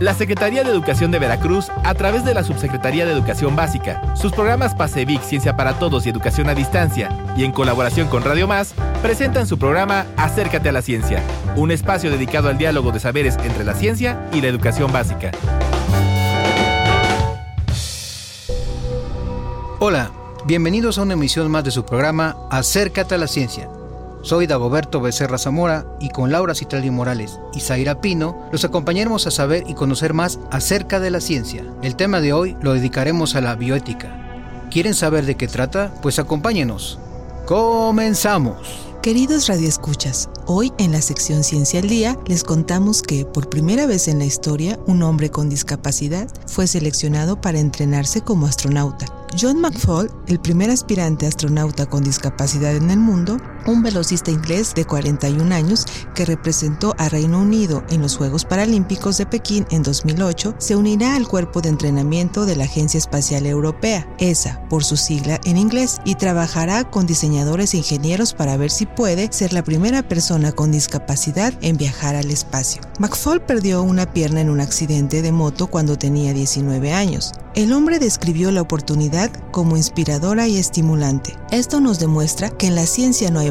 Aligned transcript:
La 0.00 0.14
Secretaría 0.14 0.62
de 0.62 0.70
Educación 0.70 1.10
de 1.10 1.18
Veracruz, 1.18 1.72
a 1.82 1.92
través 1.94 2.24
de 2.24 2.32
la 2.32 2.44
Subsecretaría 2.44 3.04
de 3.04 3.12
Educación 3.12 3.56
Básica, 3.56 4.14
sus 4.14 4.30
programas 4.30 4.76
PASEVIC 4.76 5.22
Ciencia 5.22 5.56
para 5.56 5.80
Todos 5.80 6.06
y 6.06 6.08
Educación 6.08 6.48
a 6.48 6.54
Distancia, 6.54 7.10
y 7.36 7.42
en 7.42 7.50
colaboración 7.50 8.06
con 8.06 8.22
Radio 8.22 8.46
Más, 8.46 8.74
presentan 9.02 9.48
su 9.48 9.58
programa 9.58 10.06
Acércate 10.16 10.68
a 10.68 10.72
la 10.72 10.82
Ciencia, 10.82 11.20
un 11.56 11.72
espacio 11.72 12.12
dedicado 12.12 12.48
al 12.48 12.58
diálogo 12.58 12.92
de 12.92 13.00
saberes 13.00 13.38
entre 13.42 13.64
la 13.64 13.74
ciencia 13.74 14.28
y 14.32 14.40
la 14.40 14.46
educación 14.46 14.92
básica. 14.92 15.32
Hola, 19.80 20.12
bienvenidos 20.46 20.98
a 20.98 21.02
una 21.02 21.14
emisión 21.14 21.50
más 21.50 21.64
de 21.64 21.72
su 21.72 21.84
programa 21.84 22.36
Acércate 22.50 23.16
a 23.16 23.18
la 23.18 23.26
Ciencia 23.26 23.68
soy 24.22 24.46
Dagoberto 24.46 25.00
Becerra 25.00 25.38
Zamora 25.38 25.86
y 26.00 26.10
con 26.10 26.32
Laura 26.32 26.54
Citrali 26.54 26.90
Morales 26.90 27.38
y 27.54 27.60
Zaira 27.60 28.00
Pino 28.00 28.48
los 28.52 28.64
acompañaremos 28.64 29.26
a 29.26 29.30
saber 29.30 29.64
y 29.68 29.74
conocer 29.74 30.14
más 30.14 30.38
acerca 30.50 31.00
de 31.00 31.10
la 31.10 31.20
ciencia. 31.20 31.64
El 31.82 31.96
tema 31.96 32.20
de 32.20 32.32
hoy 32.32 32.56
lo 32.60 32.74
dedicaremos 32.74 33.34
a 33.34 33.40
la 33.40 33.54
bioética. 33.54 34.68
¿Quieren 34.70 34.94
saber 34.94 35.24
de 35.24 35.36
qué 35.36 35.48
trata? 35.48 35.92
Pues 36.02 36.18
acompáñenos. 36.18 36.98
¡Comenzamos! 37.46 38.88
Queridos 39.02 39.46
radioescuchas, 39.46 40.28
hoy 40.44 40.72
en 40.76 40.92
la 40.92 41.00
sección 41.00 41.44
Ciencia 41.44 41.80
al 41.80 41.88
Día 41.88 42.18
les 42.26 42.42
contamos 42.42 43.00
que 43.00 43.24
por 43.24 43.48
primera 43.48 43.86
vez 43.86 44.08
en 44.08 44.18
la 44.18 44.24
historia 44.24 44.78
un 44.86 45.02
hombre 45.02 45.30
con 45.30 45.48
discapacidad 45.48 46.28
fue 46.46 46.66
seleccionado 46.66 47.40
para 47.40 47.60
entrenarse 47.60 48.20
como 48.20 48.46
astronauta. 48.46 49.06
John 49.40 49.60
McFall, 49.60 50.10
el 50.26 50.40
primer 50.40 50.68
aspirante 50.68 51.26
astronauta 51.26 51.86
con 51.86 52.02
discapacidad 52.02 52.74
en 52.74 52.90
el 52.90 52.98
mundo, 52.98 53.38
un 53.68 53.82
velocista 53.82 54.30
inglés 54.30 54.74
de 54.74 54.86
41 54.86 55.54
años 55.54 55.86
que 56.14 56.24
representó 56.24 56.94
a 56.98 57.08
Reino 57.08 57.40
Unido 57.40 57.84
en 57.90 58.00
los 58.00 58.16
Juegos 58.16 58.44
Paralímpicos 58.44 59.18
de 59.18 59.26
Pekín 59.26 59.66
en 59.70 59.82
2008, 59.82 60.54
se 60.58 60.74
unirá 60.74 61.14
al 61.14 61.28
cuerpo 61.28 61.60
de 61.60 61.68
entrenamiento 61.68 62.46
de 62.46 62.56
la 62.56 62.64
Agencia 62.64 62.98
Espacial 62.98 63.46
Europea, 63.46 64.08
ESA, 64.18 64.62
por 64.70 64.84
su 64.84 64.96
sigla 64.96 65.38
en 65.44 65.58
inglés, 65.58 65.98
y 66.04 66.14
trabajará 66.14 66.90
con 66.90 67.06
diseñadores 67.06 67.74
e 67.74 67.78
ingenieros 67.78 68.32
para 68.32 68.56
ver 68.56 68.70
si 68.70 68.86
puede 68.86 69.28
ser 69.32 69.52
la 69.52 69.62
primera 69.62 70.02
persona 70.02 70.52
con 70.52 70.72
discapacidad 70.72 71.52
en 71.60 71.76
viajar 71.76 72.16
al 72.16 72.30
espacio. 72.30 72.80
McFall 72.98 73.42
perdió 73.42 73.82
una 73.82 74.12
pierna 74.12 74.40
en 74.40 74.50
un 74.50 74.60
accidente 74.60 75.20
de 75.20 75.32
moto 75.32 75.66
cuando 75.66 75.98
tenía 75.98 76.32
19 76.32 76.92
años. 76.92 77.32
El 77.54 77.72
hombre 77.72 77.98
describió 77.98 78.52
la 78.52 78.62
oportunidad 78.62 79.32
como 79.50 79.76
inspiradora 79.76 80.46
y 80.46 80.58
estimulante. 80.58 81.36
Esto 81.50 81.80
nos 81.80 81.98
demuestra 81.98 82.50
que 82.50 82.68
en 82.68 82.74
la 82.74 82.86
ciencia 82.86 83.30
no 83.30 83.40
hay 83.40 83.50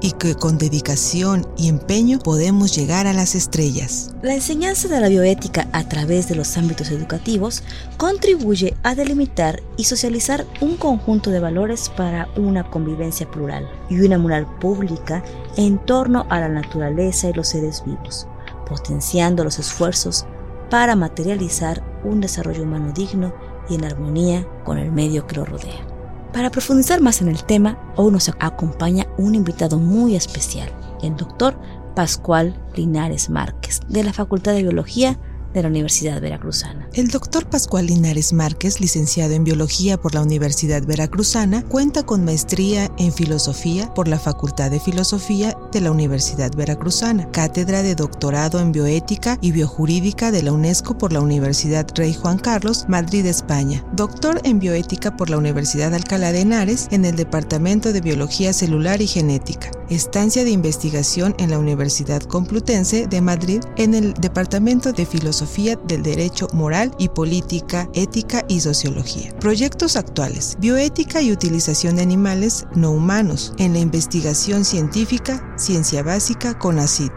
y 0.00 0.12
que 0.12 0.34
con 0.34 0.58
dedicación 0.58 1.46
y 1.56 1.68
empeño 1.68 2.18
podemos 2.18 2.74
llegar 2.74 3.06
a 3.06 3.12
las 3.12 3.34
estrellas. 3.34 4.10
La 4.22 4.34
enseñanza 4.34 4.88
de 4.88 5.00
la 5.00 5.08
bioética 5.08 5.68
a 5.72 5.88
través 5.88 6.28
de 6.28 6.34
los 6.34 6.56
ámbitos 6.56 6.90
educativos 6.90 7.62
contribuye 7.96 8.74
a 8.82 8.94
delimitar 8.94 9.62
y 9.76 9.84
socializar 9.84 10.44
un 10.60 10.76
conjunto 10.76 11.30
de 11.30 11.40
valores 11.40 11.90
para 11.96 12.28
una 12.36 12.70
convivencia 12.70 13.30
plural 13.30 13.68
y 13.88 14.00
una 14.00 14.18
moral 14.18 14.46
pública 14.60 15.24
en 15.56 15.78
torno 15.78 16.26
a 16.30 16.40
la 16.40 16.48
naturaleza 16.48 17.28
y 17.28 17.32
los 17.32 17.48
seres 17.48 17.82
vivos, 17.84 18.26
potenciando 18.66 19.44
los 19.44 19.58
esfuerzos 19.58 20.26
para 20.70 20.96
materializar 20.96 21.82
un 22.04 22.20
desarrollo 22.20 22.62
humano 22.62 22.92
digno 22.92 23.32
y 23.68 23.74
en 23.74 23.84
armonía 23.84 24.46
con 24.64 24.78
el 24.78 24.92
medio 24.92 25.26
que 25.26 25.36
lo 25.36 25.44
rodea. 25.44 25.87
Para 26.32 26.50
profundizar 26.50 27.00
más 27.00 27.22
en 27.22 27.28
el 27.28 27.42
tema, 27.44 27.78
hoy 27.96 28.12
nos 28.12 28.28
acompaña 28.28 29.06
un 29.16 29.34
invitado 29.34 29.78
muy 29.78 30.14
especial, 30.14 30.70
el 31.02 31.16
doctor 31.16 31.58
Pascual 31.94 32.54
Linares 32.76 33.30
Márquez, 33.30 33.80
de 33.88 34.04
la 34.04 34.12
Facultad 34.12 34.52
de 34.52 34.62
Biología 34.62 35.18
de 35.54 35.62
la 35.62 35.68
Universidad 35.68 36.20
Veracruzana. 36.20 36.88
El 36.92 37.08
doctor 37.08 37.46
Pascual 37.46 37.86
Linares 37.86 38.32
Márquez, 38.32 38.80
licenciado 38.80 39.34
en 39.34 39.44
Biología 39.44 39.96
por 39.96 40.14
la 40.14 40.22
Universidad 40.22 40.82
Veracruzana, 40.84 41.62
cuenta 41.62 42.04
con 42.04 42.24
maestría 42.24 42.90
en 42.98 43.12
Filosofía 43.12 43.92
por 43.94 44.08
la 44.08 44.18
Facultad 44.18 44.70
de 44.70 44.80
Filosofía 44.80 45.56
de 45.72 45.80
la 45.80 45.90
Universidad 45.90 46.52
Veracruzana, 46.54 47.30
cátedra 47.30 47.82
de 47.82 47.94
doctorado 47.94 48.60
en 48.60 48.72
Bioética 48.72 49.38
y 49.40 49.52
Biojurídica 49.52 50.30
de 50.30 50.42
la 50.42 50.52
UNESCO 50.52 50.98
por 50.98 51.12
la 51.12 51.20
Universidad 51.20 51.86
Rey 51.94 52.14
Juan 52.14 52.38
Carlos, 52.38 52.84
Madrid, 52.88 53.24
España, 53.26 53.84
doctor 53.92 54.40
en 54.44 54.58
Bioética 54.58 55.16
por 55.16 55.30
la 55.30 55.38
Universidad 55.38 55.94
Alcalá 55.94 56.32
de 56.32 56.42
Henares 56.42 56.88
en 56.90 57.04
el 57.04 57.16
Departamento 57.16 57.92
de 57.92 58.00
Biología 58.00 58.52
Celular 58.52 59.00
y 59.00 59.06
Genética, 59.06 59.70
estancia 59.88 60.44
de 60.44 60.50
investigación 60.50 61.34
en 61.38 61.50
la 61.50 61.58
Universidad 61.58 62.22
Complutense 62.22 63.06
de 63.06 63.20
Madrid 63.20 63.60
en 63.76 63.94
el 63.94 64.14
Departamento 64.14 64.92
de 64.92 65.06
Filosofía 65.06 65.37
del 65.86 66.02
Derecho 66.02 66.48
Moral 66.52 66.94
y 66.98 67.08
Política, 67.08 67.88
Ética 67.94 68.44
y 68.48 68.60
Sociología. 68.60 69.34
Proyectos 69.38 69.96
actuales. 69.96 70.56
Bioética 70.58 71.22
y 71.22 71.32
utilización 71.32 71.96
de 71.96 72.02
animales 72.02 72.66
no 72.74 72.90
humanos 72.90 73.52
en 73.58 73.72
la 73.72 73.78
investigación 73.78 74.64
científica, 74.64 75.54
ciencia 75.56 76.02
básica, 76.02 76.58
con 76.58 76.78
ACID 76.78 77.10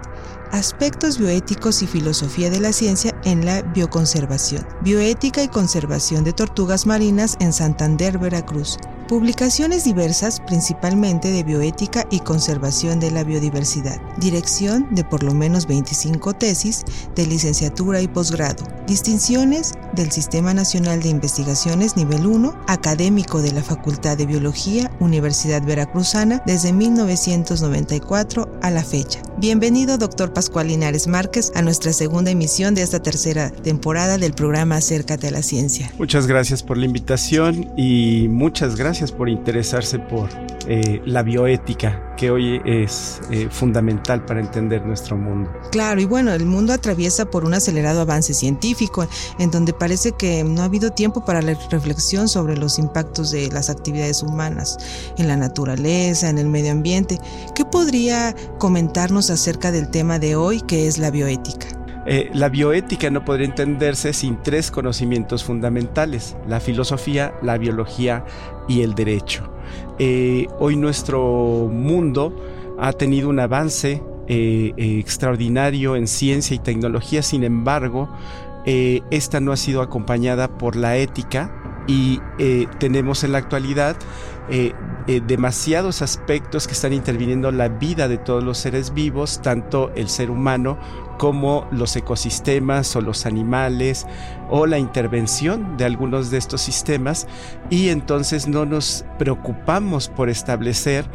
aspectos 0.51 1.17
bioéticos 1.17 1.81
y 1.81 1.87
filosofía 1.87 2.49
de 2.49 2.59
la 2.59 2.73
ciencia 2.73 3.13
en 3.23 3.45
la 3.45 3.61
bioconservación, 3.61 4.65
bioética 4.81 5.43
y 5.43 5.47
conservación 5.47 6.23
de 6.23 6.33
tortugas 6.33 6.85
marinas 6.85 7.37
en 7.39 7.53
Santander, 7.53 8.17
Veracruz, 8.17 8.77
Publicaciones 9.11 9.83
diversas, 9.83 10.39
principalmente 10.39 11.31
de 11.31 11.43
bioética 11.43 12.07
y 12.09 12.21
conservación 12.21 13.01
de 13.01 13.11
la 13.11 13.25
biodiversidad. 13.25 13.99
Dirección 14.15 14.87
de 14.95 15.03
por 15.03 15.21
lo 15.21 15.33
menos 15.33 15.67
25 15.67 16.33
tesis 16.35 16.85
de 17.13 17.27
licenciatura 17.27 17.99
y 17.99 18.07
posgrado. 18.07 18.63
Distinciones 18.87 19.73
del 19.91 20.13
Sistema 20.13 20.53
Nacional 20.53 21.01
de 21.01 21.09
Investigaciones 21.09 21.97
Nivel 21.97 22.25
1, 22.25 22.55
académico 22.67 23.41
de 23.41 23.51
la 23.51 23.63
Facultad 23.63 24.17
de 24.17 24.27
Biología, 24.27 24.89
Universidad 25.01 25.61
Veracruzana, 25.61 26.41
desde 26.45 26.71
1994 26.71 28.49
a 28.61 28.71
la 28.71 28.81
fecha. 28.81 29.21
Bienvenido, 29.41 29.97
doctor 29.97 30.33
Pascual 30.33 30.67
Linares 30.67 31.07
Márquez, 31.07 31.51
a 31.55 31.63
nuestra 31.63 31.93
segunda 31.93 32.29
emisión 32.29 32.75
de 32.75 32.83
esta 32.83 33.01
tercera 33.01 33.49
temporada 33.49 34.19
del 34.19 34.33
programa 34.33 34.75
Acércate 34.75 35.29
a 35.29 35.31
la 35.31 35.41
Ciencia. 35.41 35.91
Muchas 35.97 36.27
gracias 36.27 36.61
por 36.61 36.77
la 36.77 36.85
invitación 36.85 37.73
y 37.75 38.27
muchas 38.29 38.75
gracias 38.75 39.11
por 39.11 39.29
interesarse 39.29 39.97
por 39.97 40.29
eh, 40.73 41.01
la 41.03 41.21
bioética, 41.21 42.15
que 42.15 42.31
hoy 42.31 42.61
es 42.63 43.19
eh, 43.29 43.49
fundamental 43.51 44.23
para 44.23 44.39
entender 44.39 44.85
nuestro 44.85 45.17
mundo. 45.17 45.51
Claro, 45.69 45.99
y 45.99 46.05
bueno, 46.05 46.31
el 46.31 46.45
mundo 46.45 46.71
atraviesa 46.71 47.25
por 47.25 47.43
un 47.43 47.53
acelerado 47.53 47.99
avance 47.99 48.33
científico, 48.33 49.05
en 49.37 49.51
donde 49.51 49.73
parece 49.73 50.13
que 50.13 50.45
no 50.45 50.61
ha 50.61 50.65
habido 50.65 50.91
tiempo 50.91 51.25
para 51.25 51.41
la 51.41 51.55
reflexión 51.69 52.29
sobre 52.29 52.55
los 52.55 52.79
impactos 52.79 53.31
de 53.31 53.49
las 53.49 53.69
actividades 53.69 54.23
humanas 54.23 54.77
en 55.17 55.27
la 55.27 55.35
naturaleza, 55.35 56.29
en 56.29 56.37
el 56.37 56.47
medio 56.47 56.71
ambiente. 56.71 57.19
¿Qué 57.53 57.65
podría 57.65 58.33
comentarnos 58.57 59.29
acerca 59.29 59.73
del 59.73 59.89
tema 59.89 60.19
de 60.19 60.37
hoy, 60.37 60.61
que 60.61 60.87
es 60.87 60.99
la 60.99 61.11
bioética? 61.11 61.67
Eh, 62.05 62.31
la 62.33 62.49
bioética 62.49 63.11
no 63.11 63.23
podría 63.23 63.45
entenderse 63.45 64.11
sin 64.13 64.41
tres 64.41 64.71
conocimientos 64.71 65.43
fundamentales, 65.43 66.35
la 66.47 66.59
filosofía, 66.59 67.33
la 67.43 67.59
biología 67.59 68.25
y 68.71 68.81
el 68.81 68.95
derecho. 68.95 69.43
Eh, 69.99 70.47
hoy 70.59 70.75
nuestro 70.75 71.69
mundo 71.71 72.35
ha 72.79 72.93
tenido 72.93 73.29
un 73.29 73.39
avance 73.39 74.01
eh, 74.27 74.73
extraordinario 74.77 75.95
en 75.95 76.07
ciencia 76.07 76.55
y 76.55 76.59
tecnología, 76.59 77.21
sin 77.21 77.43
embargo, 77.43 78.09
esta 78.63 79.39
no 79.39 79.51
ha 79.51 79.57
sido 79.57 79.81
acompañada 79.81 80.59
por 80.59 80.75
la 80.75 80.95
ética 80.95 81.60
y 81.87 82.19
tenemos 82.79 83.23
en 83.23 83.31
la 83.31 83.39
actualidad 83.39 83.95
demasiados 85.27 86.01
aspectos 86.01 86.67
que 86.67 86.73
están 86.73 86.93
interviniendo 86.93 87.49
en 87.49 87.57
la 87.57 87.69
vida 87.69 88.07
de 88.07 88.17
todos 88.17 88.43
los 88.43 88.57
seres 88.57 88.93
vivos, 88.93 89.41
tanto 89.41 89.91
el 89.95 90.09
ser 90.09 90.29
humano 90.29 90.77
como 91.21 91.67
los 91.71 91.95
ecosistemas 91.95 92.95
o 92.95 93.01
los 93.01 93.27
animales 93.27 94.07
o 94.49 94.65
la 94.65 94.79
intervención 94.79 95.77
de 95.77 95.85
algunos 95.85 96.31
de 96.31 96.39
estos 96.39 96.61
sistemas. 96.61 97.27
Y 97.69 97.89
entonces 97.89 98.47
no 98.47 98.65
nos 98.65 99.05
preocupamos 99.19 100.09
por 100.09 100.29
establecer 100.29 101.05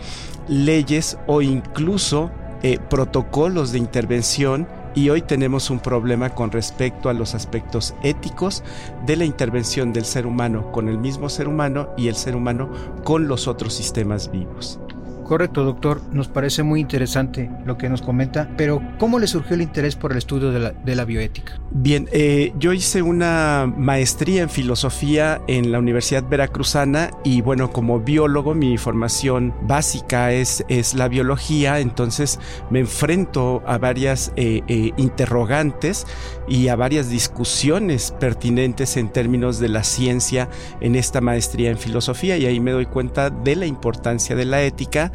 leyes 0.46 1.18
o 1.26 1.42
incluso 1.42 2.30
eh, 2.62 2.78
protocolos 2.88 3.72
de 3.72 3.78
intervención 3.78 4.68
y 4.96 5.10
hoy 5.10 5.22
tenemos 5.22 5.70
un 5.70 5.78
problema 5.78 6.30
con 6.30 6.50
respecto 6.50 7.08
a 7.08 7.12
los 7.12 7.34
aspectos 7.34 7.94
éticos 8.02 8.64
de 9.04 9.16
la 9.16 9.26
intervención 9.26 9.92
del 9.92 10.06
ser 10.06 10.26
humano 10.26 10.72
con 10.72 10.88
el 10.88 10.98
mismo 10.98 11.28
ser 11.28 11.46
humano 11.46 11.90
y 11.96 12.08
el 12.08 12.16
ser 12.16 12.34
humano 12.34 12.70
con 13.04 13.28
los 13.28 13.46
otros 13.46 13.74
sistemas 13.74 14.32
vivos. 14.32 14.80
Correcto, 15.26 15.64
doctor. 15.64 16.00
Nos 16.12 16.28
parece 16.28 16.62
muy 16.62 16.80
interesante 16.80 17.50
lo 17.64 17.76
que 17.76 17.88
nos 17.88 18.00
comenta, 18.00 18.48
pero 18.56 18.80
¿cómo 18.98 19.18
le 19.18 19.26
surgió 19.26 19.56
el 19.56 19.62
interés 19.62 19.96
por 19.96 20.12
el 20.12 20.18
estudio 20.18 20.52
de 20.52 20.94
la, 20.94 21.04
bioética? 21.04 21.58
Bien, 21.72 22.08
eh, 22.12 22.52
yo 22.60 22.72
hice 22.72 23.02
una 23.02 23.72
maestría 23.76 24.42
en 24.42 24.50
filosofía 24.50 25.40
en 25.48 25.72
la 25.72 25.80
Universidad 25.80 26.22
Veracruzana 26.28 27.10
y 27.24 27.40
bueno, 27.40 27.72
como 27.72 27.98
biólogo 27.98 28.54
mi 28.54 28.78
formación 28.78 29.52
básica 29.62 30.32
es, 30.32 30.64
es 30.68 30.94
la 30.94 31.08
biología, 31.08 31.80
entonces 31.80 32.38
me 32.70 32.78
enfrento 32.78 33.64
a 33.66 33.78
varias 33.78 34.32
eh, 34.36 34.62
eh, 34.68 34.92
interrogantes 34.96 36.06
y 36.48 36.68
a 36.68 36.76
varias 36.76 37.10
discusiones 37.10 38.12
pertinentes 38.18 38.96
en 38.96 39.10
términos 39.10 39.58
de 39.58 39.68
la 39.68 39.84
ciencia 39.84 40.48
en 40.80 40.94
esta 40.94 41.20
maestría 41.20 41.70
en 41.70 41.78
filosofía. 41.78 42.36
Y 42.36 42.46
ahí 42.46 42.60
me 42.60 42.72
doy 42.72 42.86
cuenta 42.86 43.30
de 43.30 43.56
la 43.56 43.66
importancia 43.66 44.36
de 44.36 44.44
la 44.44 44.62
ética. 44.62 45.12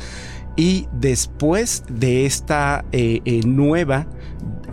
Y 0.56 0.88
después 0.92 1.84
de 1.90 2.26
esta 2.26 2.84
eh, 2.92 3.22
eh, 3.26 3.42
nueva 3.46 4.08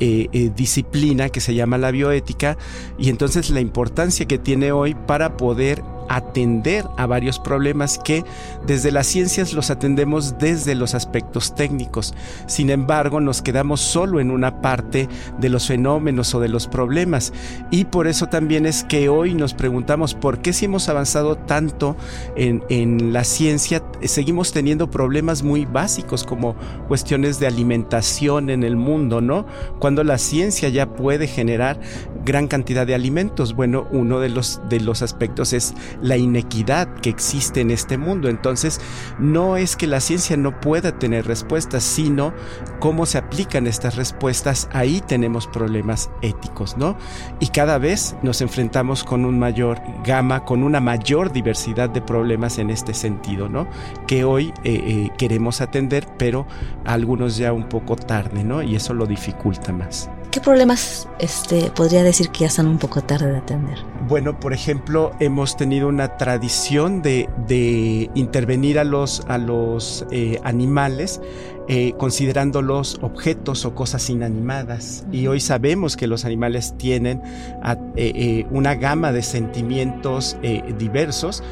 eh, 0.01 0.51
disciplina 0.55 1.29
que 1.29 1.41
se 1.41 1.55
llama 1.55 1.79
la 1.79 1.91
bioética 1.91 2.57
y 2.99 3.11
entonces 3.11 3.51
la 3.51 3.61
importancia 3.61 4.27
que 4.27 4.39
tiene 4.39 4.71
hoy 4.71 4.95
para 4.95 5.37
poder 5.37 5.83
atender 6.09 6.87
a 6.97 7.07
varios 7.07 7.39
problemas 7.39 7.99
que 7.99 8.25
desde 8.67 8.91
las 8.93 9.07
ciencias 9.07 9.53
los 9.53 9.71
atendemos 9.71 10.39
desde 10.39 10.75
los 10.75 10.95
aspectos 10.95 11.55
técnicos. 11.55 12.15
Sin 12.47 12.71
embargo, 12.71 13.21
nos 13.21 13.43
quedamos 13.43 13.81
solo 13.81 14.21
en 14.21 14.31
una 14.31 14.61
parte 14.61 15.09
de 15.39 15.49
los 15.49 15.67
fenómenos 15.67 16.35
o 16.35 16.41
de 16.41 16.49
los 16.49 16.67
problemas. 16.67 17.33
Y 17.71 17.85
por 17.85 18.07
eso 18.07 18.27
también 18.27 18.67
es 18.67 18.85
que 18.85 19.09
hoy 19.09 19.35
nos 19.35 19.55
preguntamos 19.55 20.15
por 20.15 20.41
qué 20.41 20.53
si 20.53 20.65
hemos 20.65 20.89
avanzado 20.89 21.37
tanto 21.37 21.97
en, 22.37 22.65
en 22.69 23.13
la 23.13 23.25
ciencia, 23.25 23.83
seguimos 24.03 24.53
teniendo 24.53 24.91
problemas 24.91 25.43
muy 25.43 25.65
básicos 25.65 26.25
como 26.25 26.57
cuestiones 26.89 27.39
de 27.39 27.47
alimentación 27.47 28.51
en 28.51 28.65
el 28.65 28.77
mundo, 28.77 29.21
¿no? 29.21 29.47
Cuando 29.79 30.05
la 30.05 30.19
ciencia 30.19 30.69
ya 30.69 30.95
puede 30.95 31.27
generar 31.27 31.81
gran 32.25 32.49
cantidad 32.49 32.87
de 32.87 32.95
alimentos. 32.95 33.55
Bueno, 33.55 33.87
uno 33.91 34.21
de 34.21 34.29
los, 34.29 34.61
de 34.69 34.81
los 34.81 35.03
aspectos 35.03 35.53
es 35.53 35.75
la 36.03 36.17
inequidad 36.17 36.89
que 37.00 37.11
existe 37.11 37.61
en 37.61 37.71
este 37.71 37.99
mundo. 37.99 38.29
Entonces, 38.29 38.81
no 39.19 39.56
es 39.56 39.77
que 39.77 39.87
la 39.87 40.00
ciencia 40.00 40.37
no 40.37 40.61
pueda 40.61 40.99
tener 40.99 41.27
respuestas, 41.27 41.85
sino 41.85 42.33
cómo 42.81 43.06
se 43.06 43.19
aplican 43.19 43.67
estas 43.67 43.97
respuestas. 43.97 44.69
Ahí 44.73 45.03
tenemos 45.06 45.47
problemas 45.47 46.11
éticos, 46.23 46.77
¿no? 46.77 46.97
Y 47.41 47.49
cada 47.49 47.79
vez 47.79 48.17
nos 48.23 48.41
enfrentamos 48.41 49.05
con 49.05 49.25
un 49.25 49.39
mayor 49.39 49.81
gama, 50.05 50.45
con 50.45 50.62
una 50.62 50.81
mayor 50.81 51.33
diversidad 51.33 51.91
de 51.91 52.00
problemas 52.00 52.59
en 52.59 52.71
este 52.71 52.95
sentido, 52.95 53.49
¿no? 53.49 53.69
Que 54.06 54.25
hoy 54.25 54.53
eh, 54.65 54.83
eh, 54.87 55.11
queremos 55.19 55.61
atender, 55.61 56.06
pero 56.19 56.47
algunos 56.85 57.37
ya 57.37 57.53
un 57.53 57.69
poco 57.69 57.97
tarde, 57.97 58.45
¿no? 58.45 58.62
Y 58.62 58.77
eso 58.77 58.95
lo 58.95 59.06
dificulta 59.06 59.73
más. 59.73 60.11
¿Qué 60.31 60.41
problemas 60.43 61.09
este, 61.19 61.71
podría 61.71 62.03
decir 62.03 62.29
que 62.29 62.41
ya 62.41 62.49
están 62.49 62.67
un 62.67 62.79
poco 62.79 63.03
tarde 63.03 63.33
de 63.33 63.39
atender? 63.39 63.79
Bueno, 64.07 64.39
por 64.39 64.53
ejemplo, 64.53 65.13
hemos 65.21 65.57
tenido 65.57 65.89
una 65.89 66.19
tradición 66.19 67.01
de, 67.01 67.31
de 67.47 68.11
intervenir 68.15 68.79
a 68.79 68.85
los, 68.85 69.23
a 69.29 69.39
los 69.39 70.05
eh, 70.11 70.39
animales 70.45 71.21
eh, 71.70 71.93
considerándolos 71.99 72.99
objetos 73.03 73.67
o 73.67 73.75
cosas 73.75 74.09
inanimadas. 74.09 75.05
Y 75.12 75.26
hoy 75.26 75.38
sabemos 75.38 75.99
que 75.99 76.06
los 76.06 76.25
animales 76.25 76.75
tienen 76.79 77.20
a, 77.62 77.75
eh, 77.94 78.12
eh 78.15 78.47
una 78.50 78.75
gama 78.75 79.12
de 79.12 79.23
sentimientos 79.23 80.38
eh, 80.43 80.62
diversos, 80.79 81.43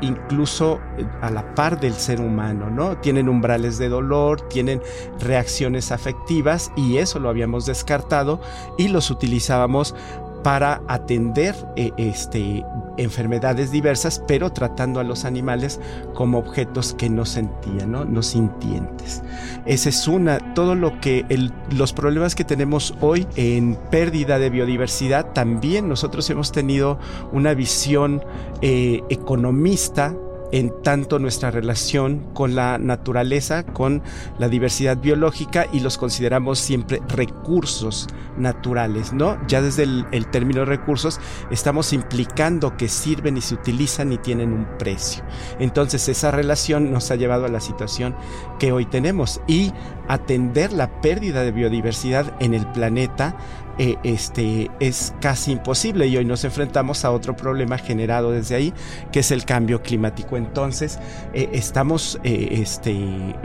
incluso 0.00 0.80
a 1.22 1.30
la 1.30 1.54
par 1.54 1.78
del 1.78 1.94
ser 1.94 2.20
humano, 2.20 2.70
¿no? 2.70 2.98
Tienen 2.98 3.28
umbrales 3.28 3.78
de 3.78 3.88
dolor, 3.88 4.48
tienen 4.48 4.82
reacciones 5.20 5.92
afectivas 5.92 6.72
y 6.76 6.98
eso 6.98 7.20
lo 7.20 7.28
habíamos 7.28 7.66
descartado 7.66 8.40
y 8.78 8.88
los 8.88 9.10
utilizábamos 9.10 9.94
para 10.42 10.82
atender 10.88 11.54
eh, 11.76 11.92
este, 11.96 12.64
enfermedades 12.96 13.70
diversas, 13.70 14.22
pero 14.26 14.50
tratando 14.50 15.00
a 15.00 15.04
los 15.04 15.24
animales 15.24 15.80
como 16.14 16.38
objetos 16.38 16.94
que 16.94 17.08
no 17.08 17.24
sentían, 17.24 17.90
no, 17.90 18.22
sintientes. 18.22 19.22
Esa 19.66 19.88
es 19.88 20.08
una, 20.08 20.54
todo 20.54 20.74
lo 20.74 21.00
que 21.00 21.24
los 21.70 21.92
problemas 21.92 22.34
que 22.34 22.44
tenemos 22.44 22.94
hoy 23.00 23.26
en 23.36 23.76
pérdida 23.90 24.38
de 24.38 24.50
biodiversidad, 24.50 25.32
también 25.32 25.88
nosotros 25.88 26.28
hemos 26.30 26.52
tenido 26.52 26.98
una 27.32 27.54
visión 27.54 28.22
eh, 28.60 29.02
economista 29.08 30.14
en 30.52 30.72
tanto 30.82 31.18
nuestra 31.18 31.50
relación 31.50 32.26
con 32.34 32.54
la 32.54 32.78
naturaleza, 32.78 33.64
con 33.64 34.02
la 34.38 34.48
diversidad 34.48 34.96
biológica 34.96 35.66
y 35.72 35.80
los 35.80 35.98
consideramos 35.98 36.58
siempre 36.58 37.00
recursos 37.08 38.08
naturales, 38.36 39.12
¿no? 39.12 39.38
Ya 39.46 39.62
desde 39.62 39.84
el, 39.84 40.26
término 40.30 40.64
recursos 40.64 41.20
estamos 41.50 41.92
implicando 41.92 42.76
que 42.76 42.88
sirven 42.88 43.36
y 43.36 43.40
se 43.40 43.54
utilizan 43.54 44.12
y 44.12 44.18
tienen 44.18 44.52
un 44.52 44.66
precio. 44.78 45.24
Entonces 45.58 46.08
esa 46.08 46.30
relación 46.30 46.92
nos 46.92 47.10
ha 47.10 47.16
llevado 47.16 47.46
a 47.46 47.48
la 47.48 47.60
situación 47.60 48.14
que 48.58 48.72
hoy 48.72 48.86
tenemos 48.86 49.40
y 49.46 49.72
atender 50.08 50.72
la 50.72 51.00
pérdida 51.00 51.42
de 51.42 51.52
biodiversidad 51.52 52.34
en 52.40 52.54
el 52.54 52.66
planeta 52.66 53.36
eh, 53.78 53.96
este, 54.02 54.70
es 54.80 55.14
casi 55.20 55.52
imposible 55.52 56.06
y 56.06 56.16
hoy 56.16 56.24
nos 56.24 56.44
enfrentamos 56.44 57.04
a 57.04 57.10
otro 57.10 57.36
problema 57.36 57.78
generado 57.78 58.30
desde 58.30 58.54
ahí, 58.54 58.74
que 59.12 59.20
es 59.20 59.30
el 59.30 59.44
cambio 59.44 59.82
climático. 59.82 60.36
Entonces, 60.36 60.98
eh, 61.32 61.48
estamos 61.52 62.20
eh, 62.24 62.58
este, 62.60 62.94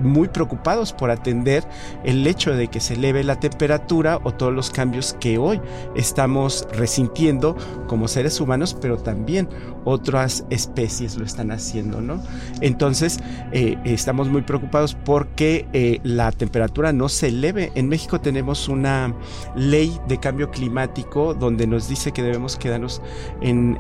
muy 0.01 0.27
preocupados 0.27 0.93
por 0.93 1.11
atender 1.11 1.63
el 2.03 2.25
hecho 2.27 2.53
de 2.55 2.67
que 2.67 2.79
se 2.79 2.95
eleve 2.95 3.23
la 3.23 3.39
temperatura 3.39 4.19
o 4.23 4.33
todos 4.33 4.53
los 4.53 4.69
cambios 4.69 5.15
que 5.19 5.37
hoy 5.37 5.61
estamos 5.95 6.67
resintiendo 6.73 7.55
como 7.87 8.07
seres 8.07 8.39
humanos, 8.41 8.75
pero 8.79 8.97
también 8.97 9.47
otras 9.85 10.45
especies 10.49 11.15
lo 11.15 11.25
están 11.25 11.51
haciendo, 11.51 12.01
¿no? 12.01 12.21
Entonces, 12.61 13.19
estamos 13.51 14.29
muy 14.29 14.41
preocupados 14.41 14.95
porque 15.05 16.01
la 16.03 16.31
temperatura 16.31 16.91
no 16.91 17.07
se 17.07 17.27
eleve. 17.27 17.71
En 17.75 17.87
México 17.87 18.19
tenemos 18.19 18.67
una 18.67 19.13
ley 19.55 19.97
de 20.07 20.14
cambio 20.17 20.51
climático 20.51 21.33
donde 21.33 21.67
nos 21.67 21.87
dice 21.87 22.11
que 22.11 22.23
debemos 22.23 22.57
quedarnos 22.57 23.01
en, 23.41 23.75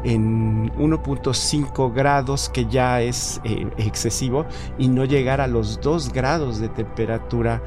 1.5 0.75 1.93
grados, 1.93 2.49
que 2.49 2.65
ya 2.65 3.01
es 3.01 3.41
eh, 3.43 3.67
excesivo, 3.77 4.45
y 4.77 4.87
no 4.87 5.05
llegar 5.05 5.41
a 5.41 5.47
los 5.47 5.79
2 5.81 6.11
grados 6.13 6.59
de 6.59 6.69
temperatura 6.69 7.61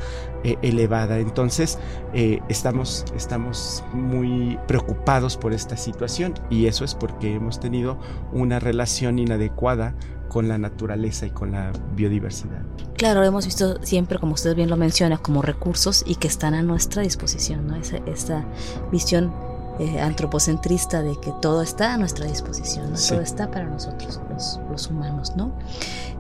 eh, 0.44 0.56
elevada. 0.62 1.19
Entonces, 1.19 1.79
eh, 2.14 2.40
estamos, 2.49 3.05
estamos 3.17 3.85
muy 3.93 4.58
preocupados 4.67 5.37
por 5.37 5.52
esta 5.52 5.76
situación 5.76 6.35
y 6.50 6.67
eso 6.67 6.85
es 6.85 6.94
porque 6.94 7.35
hemos 7.35 7.61
tenido 7.61 7.99
una 8.32 8.58
relación 8.58 9.19
inadecuada 9.19 9.94
con 10.29 10.46
la 10.46 10.58
naturaleza 10.58 11.26
y 11.26 11.31
con 11.31 11.52
la 11.52 11.73
biodiversidad. 11.94 12.62
Claro, 12.96 13.25
hemos 13.25 13.46
visto 13.46 13.82
siempre, 13.82 14.19
como 14.19 14.35
usted 14.35 14.55
bien 14.55 14.69
lo 14.69 14.76
menciona, 14.76 15.19
como 15.19 15.43
recursos 15.43 16.05
y 16.06 16.17
que 16.17 16.29
están 16.29 16.55
a 16.55 16.62
nuestra 16.62 17.02
disposición, 17.02 17.67
¿no? 17.67 17.76
Esa, 17.76 17.96
esta 18.06 18.44
visión 18.93 19.32
eh, 19.79 20.00
antropocentrista 20.00 21.03
de 21.03 21.17
que 21.20 21.32
todo 21.41 21.63
está 21.63 21.94
a 21.94 21.98
nuestra 21.98 22.27
disposición, 22.27 22.91
¿no? 22.93 22.98
todo 22.98 23.20
está 23.20 23.48
para 23.48 23.67
nosotros, 23.67 24.20
los, 24.29 24.60
los, 24.69 24.89
humanos, 24.89 25.36
¿no? 25.36 25.53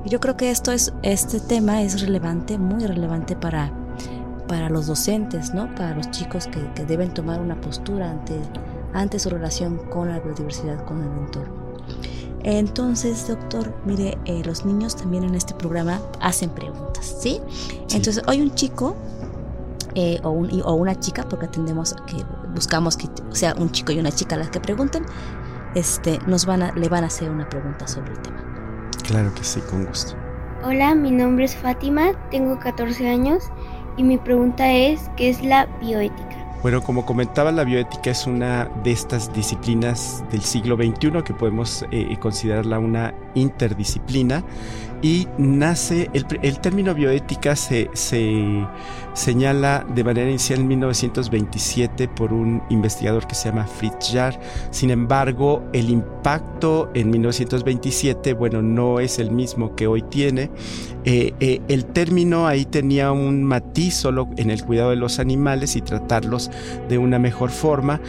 Y 0.04 0.10
yo 0.10 0.20
creo 0.20 0.36
que 0.36 0.52
esto 0.52 0.70
es, 0.70 0.94
este 1.02 1.40
tema 1.40 1.82
es 1.82 2.00
relevante, 2.00 2.56
muy 2.56 2.86
relevante 2.86 3.34
para, 3.34 3.72
para 4.48 4.68
los 4.68 4.86
docentes, 4.86 5.54
¿no? 5.54 5.72
Para 5.74 5.94
los 5.94 6.10
chicos 6.10 6.46
que, 6.46 6.60
que 6.74 6.84
deben 6.84 7.14
tomar 7.14 7.40
una 7.40 7.60
postura 7.60 8.10
ante, 8.10 8.34
ante 8.94 9.18
su 9.18 9.30
relación 9.30 9.78
con 9.90 10.08
la 10.08 10.18
biodiversidad, 10.18 10.84
con 10.84 11.02
el 11.02 11.18
entorno. 11.18 11.68
Entonces, 12.42 13.26
doctor, 13.28 13.74
mire, 13.84 14.16
eh, 14.24 14.42
los 14.44 14.64
niños 14.64 14.96
también 14.96 15.24
en 15.24 15.34
este 15.34 15.54
programa 15.54 16.00
hacen 16.20 16.50
preguntas, 16.50 17.16
¿sí? 17.20 17.40
Entonces, 17.90 18.22
hoy 18.26 18.40
un 18.40 18.54
chico 18.54 18.96
eh, 19.94 20.20
o, 20.22 20.30
o, 20.30 20.74
una 20.74 20.98
chica, 20.98 21.28
porque 21.28 21.46
atendemos 21.46 21.94
que 22.06 22.24
buscamos 22.54 22.96
que 22.96 23.08
sea 23.32 23.54
un 23.58 23.70
chico 23.70 23.92
y 23.92 23.98
una 23.98 24.12
chica 24.12 24.36
las 24.36 24.50
que 24.50 24.60
pregunten, 24.60 25.04
este, 25.74 26.18
nos 26.26 26.46
van 26.46 26.62
a, 26.62 26.72
le 26.72 26.88
van 26.88 27.04
a 27.04 27.08
hacer 27.08 27.30
una 27.30 27.48
pregunta 27.48 27.86
sobre 27.86 28.12
el 28.12 28.18
tema. 28.20 28.42
Claro 29.04 29.34
que 29.34 29.44
sí, 29.44 29.60
con 29.60 29.84
gusto. 29.84 30.14
Hola, 30.64 30.96
mi 30.96 31.12
nombre 31.12 31.44
es 31.44 31.54
Fátima, 31.54 32.10
tengo 32.32 32.58
14 32.58 33.08
años 33.08 33.44
y 33.96 34.02
mi 34.02 34.18
pregunta 34.18 34.72
es, 34.72 35.08
¿qué 35.16 35.28
es 35.28 35.40
la 35.44 35.66
bioética? 35.80 36.36
Bueno, 36.62 36.82
como 36.82 37.06
comentaba, 37.06 37.52
la 37.52 37.62
bioética 37.62 38.10
es 38.10 38.26
una 38.26 38.64
de 38.82 38.90
estas 38.90 39.32
disciplinas 39.32 40.24
del 40.32 40.42
siglo 40.42 40.74
XXI 40.74 41.22
que 41.22 41.32
podemos 41.32 41.86
eh, 41.92 42.16
considerarla 42.18 42.80
una 42.80 43.14
interdisciplina 43.34 44.44
y 45.00 45.28
nace, 45.38 46.10
el, 46.12 46.58
término 46.58 46.92
bioética 46.92 47.54
se, 47.54 47.88
se, 47.92 48.66
señala 49.14 49.86
de 49.94 50.02
manera 50.02 50.28
inicial 50.28 50.58
en 50.58 50.68
1927 50.68 52.08
por 52.08 52.32
un 52.32 52.62
investigador 52.68 53.28
que 53.28 53.36
se 53.36 53.48
llama 53.48 53.64
Fritz 53.66 54.10
Jarr. 54.12 54.40
Sin 54.72 54.90
embargo, 54.90 55.62
el 55.72 55.88
impacto 55.90 56.90
en 56.94 57.10
1927, 57.10 58.32
bueno, 58.32 58.60
no 58.60 58.98
es 58.98 59.20
el 59.20 59.30
mismo 59.30 59.76
que 59.76 59.86
hoy 59.86 60.02
tiene. 60.02 60.50
Eh, 61.04 61.32
eh, 61.38 61.60
el 61.68 61.84
término 61.84 62.48
ahí 62.48 62.64
tenía 62.64 63.12
un 63.12 63.44
matiz 63.44 63.94
solo 63.94 64.28
en 64.36 64.50
el 64.50 64.64
cuidado 64.64 64.90
de 64.90 64.96
los 64.96 65.20
animales 65.20 65.76
y 65.76 65.80
tratarlos 65.80 66.50
de 66.88 66.98
una 66.98 67.20
mejor 67.20 67.50
forma. 67.50 68.00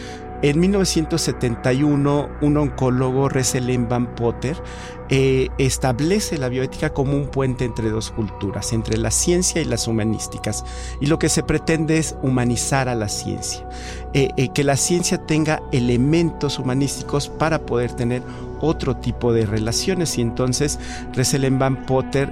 En 0.42 0.58
1971, 0.58 2.30
un 2.40 2.56
oncólogo, 2.56 3.28
Resselen 3.28 3.90
Van 3.90 4.14
Potter, 4.14 4.56
eh, 5.10 5.48
establece 5.58 6.38
la 6.38 6.48
bioética 6.48 6.92
como 6.92 7.16
un 7.16 7.28
puente 7.28 7.64
entre 7.64 7.90
dos 7.90 8.12
culturas, 8.12 8.72
entre 8.72 8.96
la 8.96 9.10
ciencia 9.10 9.60
y 9.60 9.64
las 9.64 9.88
humanísticas. 9.88 10.64
Y 11.00 11.06
lo 11.06 11.18
que 11.18 11.28
se 11.28 11.42
pretende 11.42 11.98
es 11.98 12.14
humanizar 12.22 12.88
a 12.88 12.94
la 12.94 13.08
ciencia, 13.08 13.68
eh, 14.14 14.30
eh, 14.36 14.48
que 14.48 14.64
la 14.64 14.76
ciencia 14.76 15.18
tenga 15.18 15.62
elementos 15.72 16.58
humanísticos 16.58 17.28
para 17.28 17.60
poder 17.66 17.92
tener 17.92 18.22
otro 18.60 18.96
tipo 18.96 19.32
de 19.32 19.46
relaciones. 19.46 20.18
Y 20.18 20.20
entonces 20.20 20.78
Resselen 21.14 21.58
Van 21.58 21.86
Potter 21.86 22.30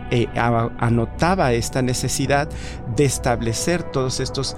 anotaba 0.78 1.52
esta 1.52 1.80
necesidad 1.80 2.50
de 2.94 3.04
establecer 3.06 3.82
todos 3.82 4.20
estos 4.20 4.54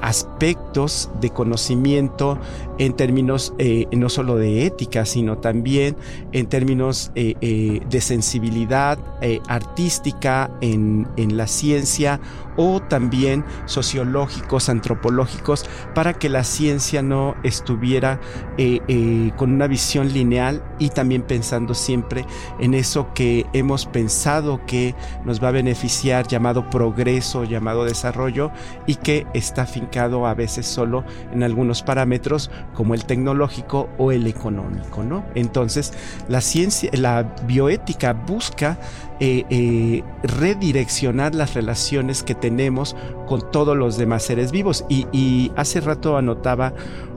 aspectos 0.00 1.10
de 1.20 1.28
conocimiento 1.28 2.38
en 2.78 2.94
términos 2.94 3.52
no 3.92 4.08
solo 4.08 4.36
de 4.36 4.64
ética 4.64 5.04
sino 5.04 5.38
también 5.38 5.96
en 6.32 6.46
términos 6.46 7.12
eh, 7.14 7.80
de 7.88 8.00
sensibilidad 8.00 8.98
eh, 9.20 9.40
artística 9.48 10.50
en 10.60 11.06
la 11.36 11.46
ciencia 11.46 12.20
o 12.56 12.80
también 12.80 13.44
sociológicos, 13.66 14.68
antropológicos, 14.68 15.66
para 15.94 16.14
que 16.14 16.28
la 16.28 16.44
ciencia 16.44 17.02
no 17.02 17.34
estuviera 17.42 18.20
eh, 18.58 18.80
eh, 18.88 19.32
con 19.36 19.52
una 19.52 19.66
visión 19.66 20.12
lineal 20.12 20.62
y 20.78 20.90
también 20.90 21.22
pensando 21.22 21.74
siempre 21.74 22.26
en 22.58 22.74
eso 22.74 23.12
que 23.14 23.46
hemos 23.52 23.86
pensado 23.86 24.60
que 24.66 24.94
nos 25.24 25.42
va 25.42 25.48
a 25.48 25.52
beneficiar, 25.52 26.26
llamado 26.26 26.68
progreso, 26.70 27.44
llamado 27.44 27.84
desarrollo, 27.84 28.50
y 28.86 28.96
que 28.96 29.26
está 29.34 29.66
fincado 29.66 30.26
a 30.26 30.34
veces 30.34 30.66
solo 30.66 31.04
en 31.32 31.42
algunos 31.42 31.82
parámetros 31.82 32.50
como 32.74 32.94
el 32.94 33.04
tecnológico 33.04 33.88
o 33.98 34.12
el 34.12 34.26
económico, 34.26 35.02
¿no? 35.02 35.24
Entonces, 35.34 35.92
la 36.28 36.40
ciencia, 36.40 36.90
la 36.92 37.22
bioética 37.46 38.12
busca 38.12 38.78
eh, 39.26 39.46
eh, 39.48 40.02
redireccionar 40.22 41.34
las 41.34 41.54
relaciones 41.54 42.22
que 42.22 42.34
tenemos 42.34 42.94
con 43.26 43.50
todos 43.50 43.74
los 43.74 43.96
demás 43.96 44.22
seres 44.22 44.52
vivos. 44.52 44.84
Y, 44.90 45.50
hace 45.56 45.80
rato 45.80 46.18
anotaba 46.18 46.74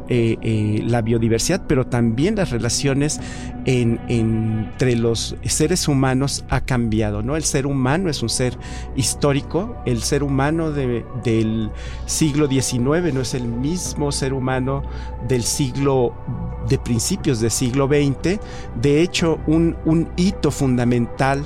eh, 0.07 0.81
la 0.85 1.01
biodiversidad, 1.01 1.63
pero 1.67 1.85
también 1.85 2.37
las 2.37 2.51
relaciones 2.51 3.19
entre 3.65 4.95
los 4.95 5.35
seres 5.43 5.89
humanos 5.89 6.45
ha 6.47 6.61
cambiado, 6.61 7.21
¿no? 7.23 7.35
El 7.35 7.43
ser 7.43 7.67
humano 7.67 8.09
es 8.09 8.23
un 8.23 8.29
ser 8.29 8.57
histórico, 8.95 9.75
el 9.85 10.01
ser 10.01 10.23
humano 10.23 10.71
del 10.71 11.69
siglo 12.05 12.47
XIX 12.47 13.13
no 13.13 13.19
es 13.19 13.33
el 13.33 13.49
mismo 13.49 14.13
ser 14.13 14.31
humano 14.31 14.83
del 15.27 15.43
siglo 15.43 16.13
de 16.69 16.77
principios 16.77 17.41
del 17.41 17.51
siglo 17.51 17.87
XX. 17.87 18.39
De 18.81 19.01
hecho, 19.01 19.39
un, 19.45 19.75
un 19.83 20.09
hito 20.15 20.51
fundamental 20.51 21.45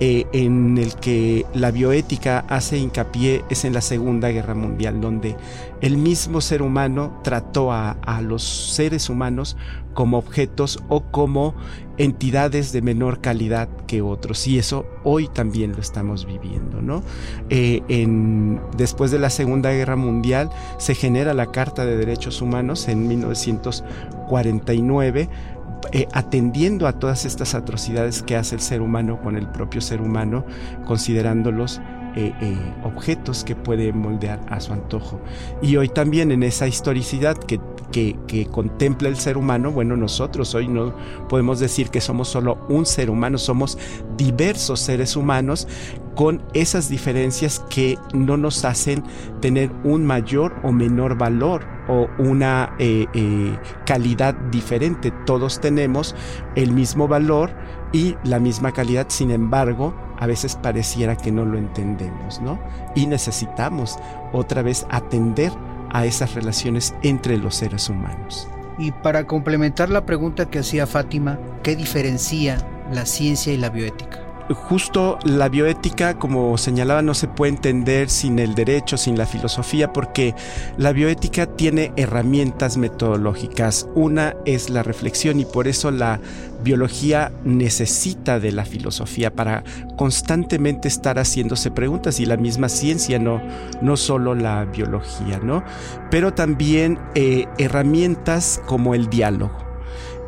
eh, 0.00 0.26
en 0.32 0.78
el 0.78 0.96
que 0.96 1.46
la 1.54 1.70
bioética 1.70 2.40
hace 2.48 2.78
hincapié 2.78 3.44
es 3.50 3.64
en 3.64 3.72
la 3.72 3.80
Segunda 3.80 4.30
Guerra 4.30 4.54
Mundial, 4.54 5.00
donde 5.00 5.36
el 5.80 5.96
mismo 5.96 6.40
ser 6.40 6.62
humano 6.62 7.20
trató 7.22 7.72
a, 7.72 7.96
los 8.22 8.42
seres 8.42 9.08
humanos 9.10 9.56
como 9.94 10.18
objetos 10.18 10.82
o 10.88 11.02
como 11.02 11.54
entidades 11.98 12.72
de 12.72 12.82
menor 12.82 13.20
calidad 13.20 13.68
que 13.86 14.02
otros. 14.02 14.46
Y 14.46 14.58
eso 14.58 14.86
hoy 15.04 15.28
también 15.28 15.72
lo 15.72 15.80
estamos 15.80 16.24
viviendo, 16.24 16.80
¿no? 16.80 17.02
Eh, 17.50 17.82
después 18.76 19.10
de 19.10 19.18
la 19.18 19.30
Segunda 19.30 19.70
Guerra 19.70 19.96
Mundial 19.96 20.50
se 20.78 20.94
genera 20.94 21.34
la 21.34 21.52
Carta 21.52 21.84
de 21.84 21.96
Derechos 21.96 22.42
Humanos 22.42 22.88
en 22.88 23.08
1949 23.08 25.28
eh, 25.90 26.08
atendiendo 26.12 26.86
a 26.86 26.92
todas 26.92 27.24
estas 27.24 27.54
atrocidades 27.54 28.22
que 28.22 28.36
hace 28.36 28.54
el 28.54 28.60
ser 28.60 28.80
humano 28.80 29.20
con 29.20 29.36
el 29.36 29.48
propio 29.48 29.80
ser 29.80 30.00
humano, 30.00 30.44
considerándolos 30.84 31.80
eh, 32.14 32.34
eh, 32.42 32.56
objetos 32.84 33.42
que 33.42 33.56
puede 33.56 33.92
moldear 33.92 34.40
a 34.50 34.60
su 34.60 34.72
antojo. 34.72 35.18
Y 35.62 35.76
hoy 35.76 35.88
también 35.88 36.30
en 36.30 36.42
esa 36.42 36.68
historicidad 36.68 37.38
que, 37.38 37.58
que, 37.90 38.48
contempla 38.50 39.08
el 39.08 39.16
ser 39.16 39.38
humano, 39.38 39.70
bueno, 39.70 39.96
nosotros 39.96 40.54
hoy 40.54 40.68
no 40.68 40.94
podemos 41.28 41.58
decir 41.58 41.88
que 41.88 42.00
somos 42.00 42.28
solo 42.28 42.58
un 42.68 42.84
ser 42.84 43.08
humano, 43.08 43.38
somos 43.38 43.78
diversos 44.16 44.80
seres 44.80 45.16
humanos 45.16 45.66
con 46.14 46.42
esas 46.52 46.90
diferencias 46.90 47.64
que 47.70 47.96
no 48.12 48.36
nos 48.36 48.64
hacen 48.66 49.02
tener 49.40 49.70
un 49.84 50.04
mayor 50.04 50.54
o 50.62 50.72
menor 50.72 51.16
valor 51.16 51.66
o 51.88 52.08
una 52.18 52.74
eh, 52.78 53.56
calidad 53.86 54.34
diferente. 54.34 55.12
Todos 55.24 55.60
tenemos 55.60 56.14
el 56.56 56.72
mismo 56.72 57.08
valor 57.08 57.50
y 57.92 58.16
la 58.24 58.38
misma 58.38 58.72
calidad, 58.72 59.06
sin 59.08 59.30
embargo, 59.30 59.94
a 60.22 60.26
veces 60.28 60.54
pareciera 60.54 61.16
que 61.16 61.32
no 61.32 61.44
lo 61.44 61.58
entendemos, 61.58 62.40
¿no? 62.40 62.56
Y 62.94 63.06
necesitamos 63.06 63.98
otra 64.32 64.62
vez 64.62 64.86
atender 64.88 65.50
a 65.90 66.06
esas 66.06 66.34
relaciones 66.34 66.94
entre 67.02 67.38
los 67.38 67.56
seres 67.56 67.88
humanos. 67.88 68.46
Y 68.78 68.92
para 68.92 69.26
complementar 69.26 69.90
la 69.90 70.06
pregunta 70.06 70.48
que 70.48 70.60
hacía 70.60 70.86
Fátima, 70.86 71.40
¿qué 71.64 71.74
diferencia 71.74 72.56
la 72.92 73.04
ciencia 73.04 73.52
y 73.52 73.56
la 73.56 73.70
bioética? 73.70 74.20
Justo 74.50 75.18
la 75.24 75.48
bioética, 75.48 76.18
como 76.18 76.56
señalaba, 76.58 77.02
no 77.02 77.14
se 77.14 77.28
puede 77.28 77.52
entender 77.52 78.10
sin 78.10 78.38
el 78.38 78.54
derecho, 78.54 78.96
sin 78.96 79.16
la 79.16 79.26
filosofía, 79.26 79.92
porque 79.92 80.34
la 80.76 80.92
bioética 80.92 81.46
tiene 81.46 81.92
herramientas 81.96 82.76
metodológicas. 82.76 83.86
Una 83.94 84.34
es 84.44 84.70
la 84.70 84.82
reflexión 84.82 85.40
y 85.40 85.44
por 85.44 85.68
eso 85.68 85.90
la 85.90 86.20
biología 86.62 87.32
necesita 87.44 88.38
de 88.38 88.52
la 88.52 88.64
filosofía 88.64 89.32
para 89.32 89.64
constantemente 89.96 90.88
estar 90.88 91.18
haciéndose 91.18 91.70
preguntas 91.70 92.20
y 92.20 92.26
la 92.26 92.36
misma 92.36 92.68
ciencia, 92.68 93.18
no, 93.18 93.42
no 93.80 93.96
solo 93.96 94.34
la 94.34 94.64
biología, 94.64 95.40
¿no? 95.42 95.64
Pero 96.10 96.34
también 96.34 96.98
eh, 97.14 97.46
herramientas 97.58 98.60
como 98.66 98.94
el 98.94 99.08
diálogo 99.08 99.71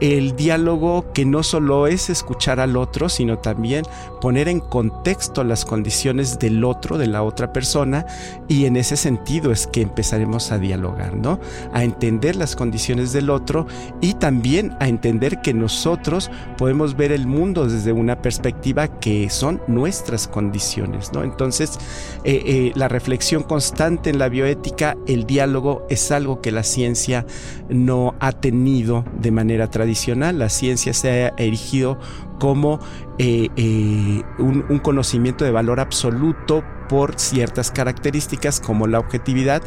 el 0.01 0.35
diálogo 0.37 1.13
que 1.13 1.25
no 1.25 1.43
solo 1.43 1.87
es 1.87 2.11
escuchar 2.11 2.61
al 2.61 2.77
otro, 2.77 3.09
sino 3.09 3.39
también 3.39 3.85
poner 4.21 4.49
en 4.49 4.61
contexto 4.61 5.45
las 5.45 5.65
condiciones 5.65 6.39
del 6.39 6.65
otro, 6.65 6.99
de 6.99 7.07
la 7.07 7.23
otra 7.23 7.53
persona, 7.53 8.07
y 8.49 8.65
en 8.67 8.77
ese 8.77 8.97
sentido 8.97 9.53
es 9.53 9.67
que 9.67 9.83
empezaremos 9.83 10.51
a 10.51 10.59
dialogar, 10.59 11.17
¿no? 11.17 11.39
A 11.73 11.85
entender 11.85 12.37
las 12.37 12.57
condiciones 12.57 13.13
del 13.13 13.31
otro 13.31 13.67
y 14.01 14.15
también 14.15 14.77
a 14.81 14.89
entender 14.89 15.41
que 15.41 15.55
nosotros 15.55 16.31
podemos 16.59 16.97
ver 16.97 17.13
el 17.13 17.27
mundo 17.27 17.69
desde 17.69 17.93
una 17.93 18.21
perspectiva 18.21 18.89
que 18.89 19.31
son 19.31 19.63
nuestras 19.67 20.27
condiciones, 20.27 21.13
¿no? 21.13 21.23
Entonces, 21.23 21.79
eh, 22.25 22.43
eh, 22.47 22.73
la 22.75 22.89
reflexión 22.89 23.43
constante 23.43 24.11
en 24.11 24.19
la 24.19 24.29
bioética, 24.29 24.97
el 25.07 25.25
diálogo 25.25 25.87
es 25.89 26.11
algo 26.11 26.41
que 26.41 26.51
la 26.51 26.63
ciencia 26.63 27.27
no 27.69 28.15
ha 28.21 28.33
tenido 28.33 29.05
de 29.21 29.31
manera 29.31 29.71
tradicional 29.71 29.84
la 29.85 30.49
ciencia 30.49 30.93
se 30.93 31.09
ha 31.11 31.29
erigido 31.37 31.99
como 32.39 32.81
eh, 33.19 33.49
eh, 33.57 34.23
un, 34.39 34.79
conocimiento 34.81 35.45
de 35.45 35.51
valor 35.51 35.81
absoluto 35.81 36.65
por 36.89 37.19
ciertas 37.19 37.71
características 37.71 38.61
como 38.61 38.87
la 38.87 38.99
objetividad, 38.99 39.63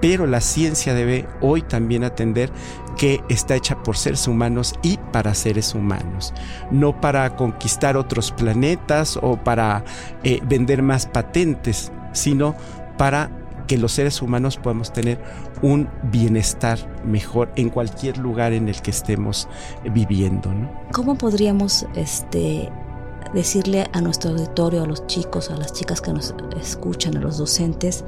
pero 0.00 0.26
la 0.26 0.40
ciencia 0.40 0.94
debe 0.94 1.26
hoy 1.40 1.62
también 1.62 2.04
atender 2.04 2.50
que 2.96 3.22
está 3.28 3.54
hecha 3.54 3.82
por 3.82 3.96
seres 3.96 4.26
humanos 4.26 4.74
y 4.82 4.98
para 5.12 5.34
seres 5.34 5.74
humanos, 5.74 6.34
no 6.70 7.00
para 7.00 7.36
conquistar 7.36 7.96
otros 7.96 8.32
planetas 8.32 9.18
o 9.22 9.36
para 9.36 9.84
eh, 10.24 10.40
vender 10.44 10.82
más 10.82 11.06
patentes, 11.06 11.92
sino 12.12 12.56
para 12.96 13.30
que 13.68 13.78
los 13.78 13.92
seres 13.92 14.20
humanos 14.20 14.56
podamos 14.56 14.92
tener 14.92 15.22
un 15.62 15.88
bienestar 16.10 16.78
mejor 17.04 17.52
en 17.54 17.70
cualquier 17.70 18.18
lugar 18.18 18.52
en 18.52 18.68
el 18.68 18.82
que 18.82 18.90
estemos 18.90 19.46
viviendo. 19.92 20.50
¿Cómo 20.92 21.16
podríamos 21.16 21.86
este, 21.94 22.68
decirle 23.32 23.86
a 23.92 24.00
nuestro 24.00 24.30
auditorio, 24.30 24.82
a 24.82 24.86
los 24.86 25.06
chicos, 25.06 25.50
a 25.50 25.56
las 25.56 25.72
chicas 25.72 26.00
que 26.00 26.12
nos 26.12 26.34
escuchan, 26.60 27.16
a 27.16 27.20
los 27.20 27.38
docentes, 27.38 28.04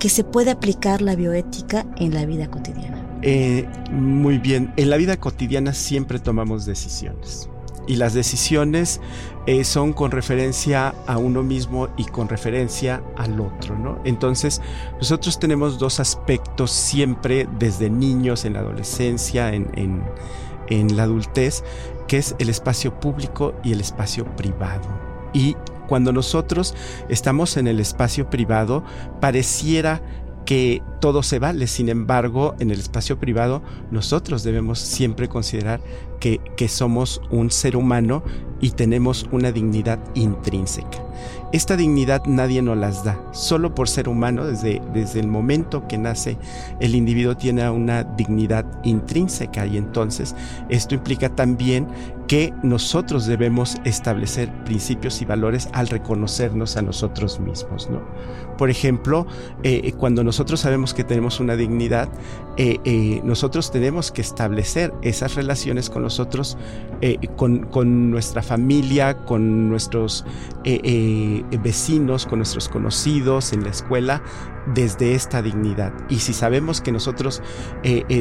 que 0.00 0.08
se 0.08 0.24
puede 0.24 0.50
aplicar 0.50 1.02
la 1.02 1.14
bioética 1.14 1.86
en 1.96 2.14
la 2.14 2.26
vida 2.26 2.50
cotidiana? 2.50 3.00
Eh, 3.22 3.68
muy 3.90 4.38
bien, 4.38 4.72
en 4.76 4.90
la 4.90 4.96
vida 4.96 5.16
cotidiana 5.16 5.72
siempre 5.72 6.18
tomamos 6.18 6.66
decisiones 6.66 7.48
y 7.86 7.96
las 7.96 8.14
decisiones 8.14 9.00
eh, 9.46 9.64
son 9.64 9.92
con 9.92 10.10
referencia 10.10 10.94
a 11.06 11.18
uno 11.18 11.42
mismo 11.42 11.88
y 11.96 12.04
con 12.04 12.28
referencia 12.28 13.02
al 13.16 13.40
otro, 13.40 13.78
¿no? 13.78 13.98
Entonces, 14.04 14.60
nosotros 14.98 15.38
tenemos 15.38 15.78
dos 15.78 16.00
aspectos 16.00 16.70
siempre 16.70 17.46
desde 17.58 17.90
niños, 17.90 18.44
en 18.44 18.54
la 18.54 18.60
adolescencia, 18.60 19.52
en, 19.54 20.02
en 20.68 20.96
la 20.96 21.02
adultez, 21.02 21.62
que 22.08 22.18
es 22.18 22.34
el 22.38 22.48
espacio 22.48 22.98
público 23.00 23.54
y 23.62 23.72
el 23.72 23.80
espacio 23.80 24.24
privado. 24.36 24.88
Y 25.32 25.56
cuando 25.88 26.12
nosotros 26.12 26.74
estamos 27.08 27.56
en 27.56 27.66
el 27.66 27.80
espacio 27.80 28.30
privado, 28.30 28.84
pareciera 29.20 30.00
que 30.44 30.82
todo 31.00 31.22
se 31.22 31.38
vale. 31.38 31.66
Sin 31.66 31.88
embargo, 31.88 32.54
en 32.58 32.70
el 32.70 32.80
espacio 32.80 33.18
privado, 33.18 33.62
nosotros 33.90 34.42
debemos 34.42 34.78
siempre 34.78 35.28
considerar 35.28 35.80
que, 36.20 36.40
que, 36.56 36.68
somos 36.68 37.20
un 37.30 37.50
ser 37.50 37.76
humano 37.76 38.22
y 38.60 38.70
tenemos 38.70 39.26
una 39.30 39.52
dignidad 39.52 39.98
intrínseca. 40.14 41.04
Esta 41.52 41.76
dignidad 41.76 42.24
nadie 42.26 42.62
nos 42.62 42.78
las 42.78 43.04
da. 43.04 43.20
Solo 43.32 43.74
por 43.74 43.88
ser 43.88 44.08
humano, 44.08 44.46
desde, 44.46 44.80
desde 44.92 45.20
el 45.20 45.28
momento 45.28 45.86
que 45.86 45.98
nace, 45.98 46.36
el 46.80 46.94
individuo 46.94 47.36
tiene 47.36 47.68
una 47.68 48.02
dignidad 48.02 48.66
intrínseca 48.84 49.66
y 49.66 49.76
entonces 49.76 50.34
esto 50.68 50.94
implica 50.94 51.28
también 51.28 51.86
que 52.26 52.54
nosotros 52.62 53.26
debemos 53.26 53.76
establecer 53.84 54.50
principios 54.64 55.20
y 55.20 55.24
valores 55.24 55.68
al 55.72 55.88
reconocernos 55.88 56.76
a 56.76 56.82
nosotros 56.82 57.38
mismos. 57.38 57.90
¿no? 57.90 58.00
Por 58.56 58.70
ejemplo, 58.70 59.26
eh, 59.62 59.92
cuando 59.98 60.24
nosotros 60.24 60.60
sabemos 60.60 60.94
que 60.94 61.04
tenemos 61.04 61.40
una 61.40 61.56
dignidad, 61.56 62.08
eh, 62.56 62.78
eh, 62.84 63.20
nosotros 63.24 63.70
tenemos 63.70 64.10
que 64.12 64.22
establecer 64.22 64.94
esas 65.02 65.34
relaciones 65.34 65.90
con 65.90 66.02
nosotros, 66.02 66.56
con, 67.36 67.66
con, 67.66 68.10
nuestra 68.10 68.42
familia, 68.42 69.18
con 69.24 69.68
nuestros 69.68 70.24
vecinos, 71.62 72.26
con 72.26 72.38
nuestros 72.38 72.68
conocidos 72.68 73.52
en 73.52 73.64
la 73.64 73.70
escuela, 73.70 74.22
desde 74.74 75.14
esta 75.14 75.42
dignidad. 75.42 75.92
Y 76.08 76.20
si 76.20 76.32
sabemos 76.32 76.80
que 76.80 76.92
nosotros 76.92 77.42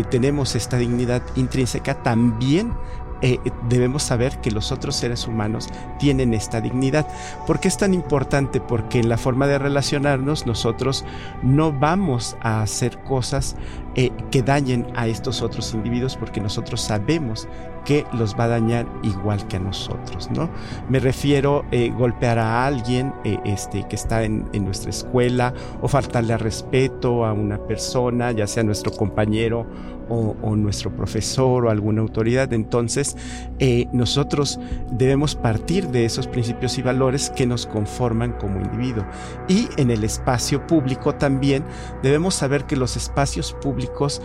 tenemos 0.10 0.56
esta 0.56 0.78
dignidad 0.78 1.22
intrínseca, 1.36 2.04
también 2.04 2.74
eh, 3.24 3.40
debemos 3.70 4.04
saber 4.04 4.42
que 4.42 4.52
los 4.52 4.74
otros 4.74 4.98
seres 4.98 5.28
humanos 5.30 5.70
tienen 5.98 6.34
esta 6.34 6.60
dignidad. 6.60 7.08
¿Por 7.48 7.62
qué 7.62 7.70
es 7.70 7.78
tan 7.78 7.94
importante? 7.94 8.60
Porque 8.60 9.00
en 9.00 9.08
la 9.08 9.18
forma 9.18 9.48
de 9.48 9.58
relacionarnos 9.58 10.46
nosotros 10.46 11.06
no 11.42 11.72
vamos 11.72 12.36
a 12.42 12.62
hacer 12.62 13.00
cosas 13.00 13.56
eh, 13.96 14.12
que 14.32 14.42
dañen 14.42 14.88
a 14.96 15.08
estos 15.08 15.42
otros 15.42 15.74
individuos 15.74 16.16
porque 16.18 16.42
nosotros 16.42 16.82
sabemos 16.82 17.48
que 17.86 18.06
los 18.14 18.38
va 18.38 18.46
a 18.46 18.48
dañar 18.48 18.88
igual 19.04 19.46
que 19.48 19.58
a 19.58 19.60
nosotros, 19.60 20.30
¿no? 20.32 20.50
Me 20.90 21.00
refiero 21.00 21.66
eh, 21.72 21.90
golpear 21.90 22.40
a 22.40 22.66
alguien 22.66 23.14
eh, 23.24 23.38
este, 23.46 23.88
que 23.88 23.96
está 23.96 24.24
en, 24.24 24.50
nuestra 24.64 24.92
escuela 24.92 25.54
o 25.82 25.88
faltarle 25.88 26.34
al 26.34 26.40
respeto 26.40 27.26
a 27.26 27.34
una 27.34 27.58
persona, 27.58 28.32
ya 28.32 28.48
sea 28.48 28.64
nuestro 28.64 28.92
compañero 28.92 29.68
o, 30.10 30.56
nuestro 30.56 30.96
profesor 30.96 31.66
o 31.66 31.70
alguna 31.70 32.02
autoridad. 32.02 32.54
Entonces, 32.54 33.18
eh, 33.60 33.88
nosotros 33.92 34.60
debemos 34.92 35.36
partir 35.36 35.88
de 35.88 36.06
esos 36.06 36.28
principios 36.28 36.78
y 36.78 36.82
valores 36.82 37.30
que 37.32 37.46
nos 37.46 37.66
conforman 37.66 38.34
como 38.34 38.62
individuo. 38.62 39.06
Y 39.48 39.68
en 39.78 39.90
el 39.92 40.04
espacio 40.04 40.66
público 40.68 41.16
también 41.16 41.64
debemos 42.02 42.36
saber 42.36 42.66
que 42.66 42.76
los 42.76 42.96
espacios 42.96 43.56
públicos 43.84 44.22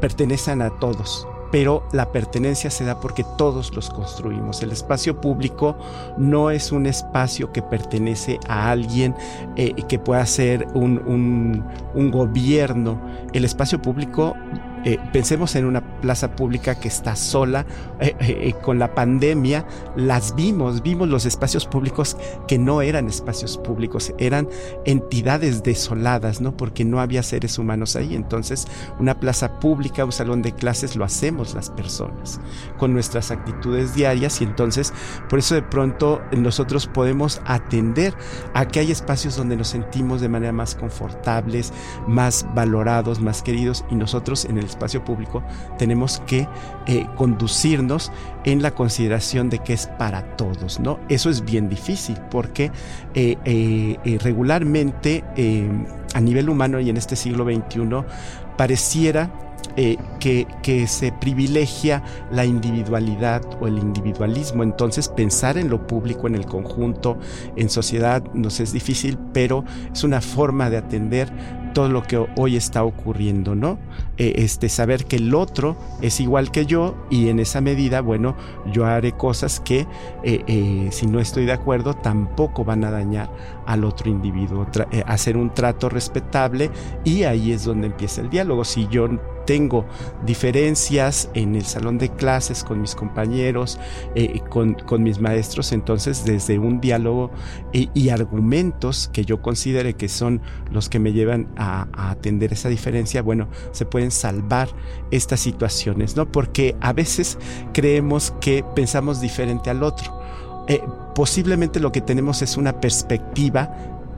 pertenecen 0.00 0.62
a 0.62 0.70
todos 0.78 1.26
pero 1.50 1.82
la 1.92 2.12
pertenencia 2.12 2.70
se 2.70 2.84
da 2.84 3.00
porque 3.00 3.24
todos 3.36 3.74
los 3.74 3.90
construimos. 3.90 4.62
El 4.62 4.70
espacio 4.70 5.20
público 5.20 5.76
no 6.16 6.50
es 6.50 6.70
un 6.70 6.86
espacio 6.86 7.52
que 7.52 7.62
pertenece 7.62 8.38
a 8.48 8.70
alguien 8.70 9.14
eh, 9.56 9.74
que 9.88 9.98
pueda 9.98 10.24
ser 10.26 10.68
un, 10.74 11.64
un 11.94 12.10
gobierno. 12.10 13.00
El 13.32 13.44
espacio 13.44 13.82
público 13.82 14.36
eh, 14.84 14.98
pensemos 15.12 15.54
en 15.56 15.66
una 15.66 16.00
plaza 16.00 16.34
pública 16.36 16.78
que 16.78 16.88
está 16.88 17.16
sola. 17.16 17.66
Eh, 18.00 18.16
eh, 18.20 18.54
con 18.62 18.78
la 18.78 18.94
pandemia 18.94 19.66
las 19.96 20.34
vimos, 20.34 20.82
vimos 20.82 21.08
los 21.08 21.26
espacios 21.26 21.66
públicos 21.66 22.16
que 22.48 22.58
no 22.58 22.82
eran 22.82 23.08
espacios 23.08 23.58
públicos, 23.58 24.14
eran 24.18 24.48
entidades 24.84 25.62
desoladas, 25.62 26.40
¿no? 26.40 26.56
Porque 26.56 26.84
no 26.84 27.00
había 27.00 27.22
seres 27.22 27.58
humanos 27.58 27.96
ahí. 27.96 28.14
Entonces, 28.14 28.66
una 28.98 29.18
plaza 29.20 29.60
pública, 29.60 30.04
un 30.04 30.12
salón 30.12 30.42
de 30.42 30.52
clases, 30.52 30.96
lo 30.96 31.04
hacemos 31.04 31.54
las 31.54 31.70
personas 31.70 32.40
con 32.78 32.92
nuestras 32.92 33.30
actitudes 33.30 33.94
diarias 33.94 34.40
y 34.40 34.44
entonces, 34.44 34.92
por 35.28 35.38
eso 35.38 35.54
de 35.54 35.62
pronto 35.62 36.20
nosotros 36.32 36.86
podemos 36.86 37.40
atender 37.44 38.14
a 38.54 38.66
que 38.66 38.80
hay 38.80 38.90
espacios 38.90 39.36
donde 39.36 39.56
nos 39.56 39.68
sentimos 39.68 40.20
de 40.20 40.28
manera 40.28 40.52
más 40.52 40.74
confortables, 40.74 41.72
más 42.06 42.46
valorados, 42.54 43.20
más 43.20 43.42
queridos 43.42 43.84
y 43.90 43.94
nosotros 43.94 44.44
en 44.44 44.58
el 44.58 44.69
espacio 44.70 45.04
público, 45.04 45.42
tenemos 45.78 46.20
que 46.26 46.48
eh, 46.86 47.06
conducirnos 47.16 48.10
en 48.44 48.62
la 48.62 48.70
consideración 48.72 49.50
de 49.50 49.58
que 49.58 49.72
es 49.72 49.86
para 49.98 50.36
todos, 50.36 50.80
¿no? 50.80 50.98
Eso 51.08 51.30
es 51.30 51.44
bien 51.44 51.68
difícil 51.68 52.16
porque 52.30 52.70
eh, 53.14 53.36
eh, 53.44 54.18
regularmente 54.22 55.24
a 56.14 56.20
nivel 56.20 56.48
humano 56.48 56.80
y 56.80 56.90
en 56.90 56.96
este 56.96 57.16
siglo 57.16 57.44
XXI 57.44 58.04
pareciera 58.56 59.30
que, 60.18 60.46
que, 60.62 60.86
se 60.86 61.12
privilegia 61.12 62.02
la 62.32 62.44
individualidad 62.44 63.42
o 63.60 63.66
el 63.66 63.78
individualismo. 63.78 64.62
Entonces 64.62 65.08
pensar 65.08 65.56
en 65.56 65.70
lo 65.70 65.86
público, 65.86 66.26
en 66.26 66.34
el 66.34 66.44
conjunto, 66.44 67.18
en 67.56 67.70
sociedad, 67.70 68.22
nos 68.34 68.60
es 68.60 68.72
difícil, 68.72 69.16
pero 69.32 69.64
es 69.92 70.02
una 70.02 70.20
forma 70.20 70.68
de 70.70 70.78
atender 70.78 71.30
todo 71.72 71.88
lo 71.88 72.02
que 72.02 72.24
hoy 72.36 72.56
está 72.56 72.84
ocurriendo, 72.84 73.54
¿no? 73.54 73.78
Eh, 74.16 74.34
este, 74.36 74.68
saber 74.68 75.06
que 75.06 75.16
el 75.16 75.34
otro 75.34 75.76
es 76.02 76.20
igual 76.20 76.50
que 76.50 76.66
yo 76.66 76.94
y 77.10 77.28
en 77.28 77.38
esa 77.38 77.60
medida, 77.60 78.00
bueno, 78.00 78.36
yo 78.72 78.86
haré 78.86 79.12
cosas 79.12 79.60
que 79.60 79.86
eh, 80.22 80.44
eh, 80.46 80.88
si 80.90 81.06
no 81.06 81.20
estoy 81.20 81.46
de 81.46 81.52
acuerdo 81.52 81.94
tampoco 81.94 82.64
van 82.64 82.84
a 82.84 82.90
dañar 82.90 83.30
al 83.66 83.84
otro 83.84 84.10
individuo, 84.10 84.66
hacer 85.06 85.36
un 85.36 85.54
trato 85.54 85.88
respetable 85.88 86.70
y 87.04 87.22
ahí 87.22 87.52
es 87.52 87.64
donde 87.64 87.86
empieza 87.86 88.20
el 88.20 88.28
diálogo. 88.28 88.64
Si 88.64 88.88
yo 88.88 89.08
tengo 89.46 89.86
diferencias 90.24 91.30
en 91.34 91.54
el 91.56 91.64
salón 91.64 91.98
de 91.98 92.08
clases 92.08 92.62
con 92.62 92.80
mis 92.80 92.94
compañeros, 92.94 93.78
eh, 94.14 94.40
con, 94.48 94.76
mis 95.02 95.20
maestros, 95.20 95.72
entonces 95.72 96.24
desde 96.24 96.58
un 96.58 96.80
diálogo 96.80 97.30
y 97.72 98.08
argumentos 98.10 99.08
que 99.12 99.24
yo 99.24 99.40
considere 99.40 99.94
que 99.94 100.08
son 100.08 100.40
los 100.70 100.88
que 100.88 100.98
me 100.98 101.12
llevan 101.12 101.48
a, 101.60 102.10
atender 102.10 102.52
esa 102.52 102.68
diferencia, 102.68 103.22
bueno, 103.22 103.48
se 103.72 103.84
pueden 103.84 104.10
salvar 104.10 104.68
estas 105.10 105.40
situaciones, 105.40 106.16
¿no? 106.16 106.30
Porque 106.32 106.74
a 106.80 106.92
veces 106.92 107.38
creemos 107.72 108.32
que 108.40 108.64
pensamos 108.74 109.20
diferente 109.20 109.70
al 109.70 109.82
otro. 109.82 110.20
Eh, 110.68 110.82
posiblemente 111.14 111.78
lo 111.78 111.92
que 111.92 112.00
tenemos 112.00 112.42
es 112.42 112.56
una 112.56 112.80
perspectiva 112.80 113.70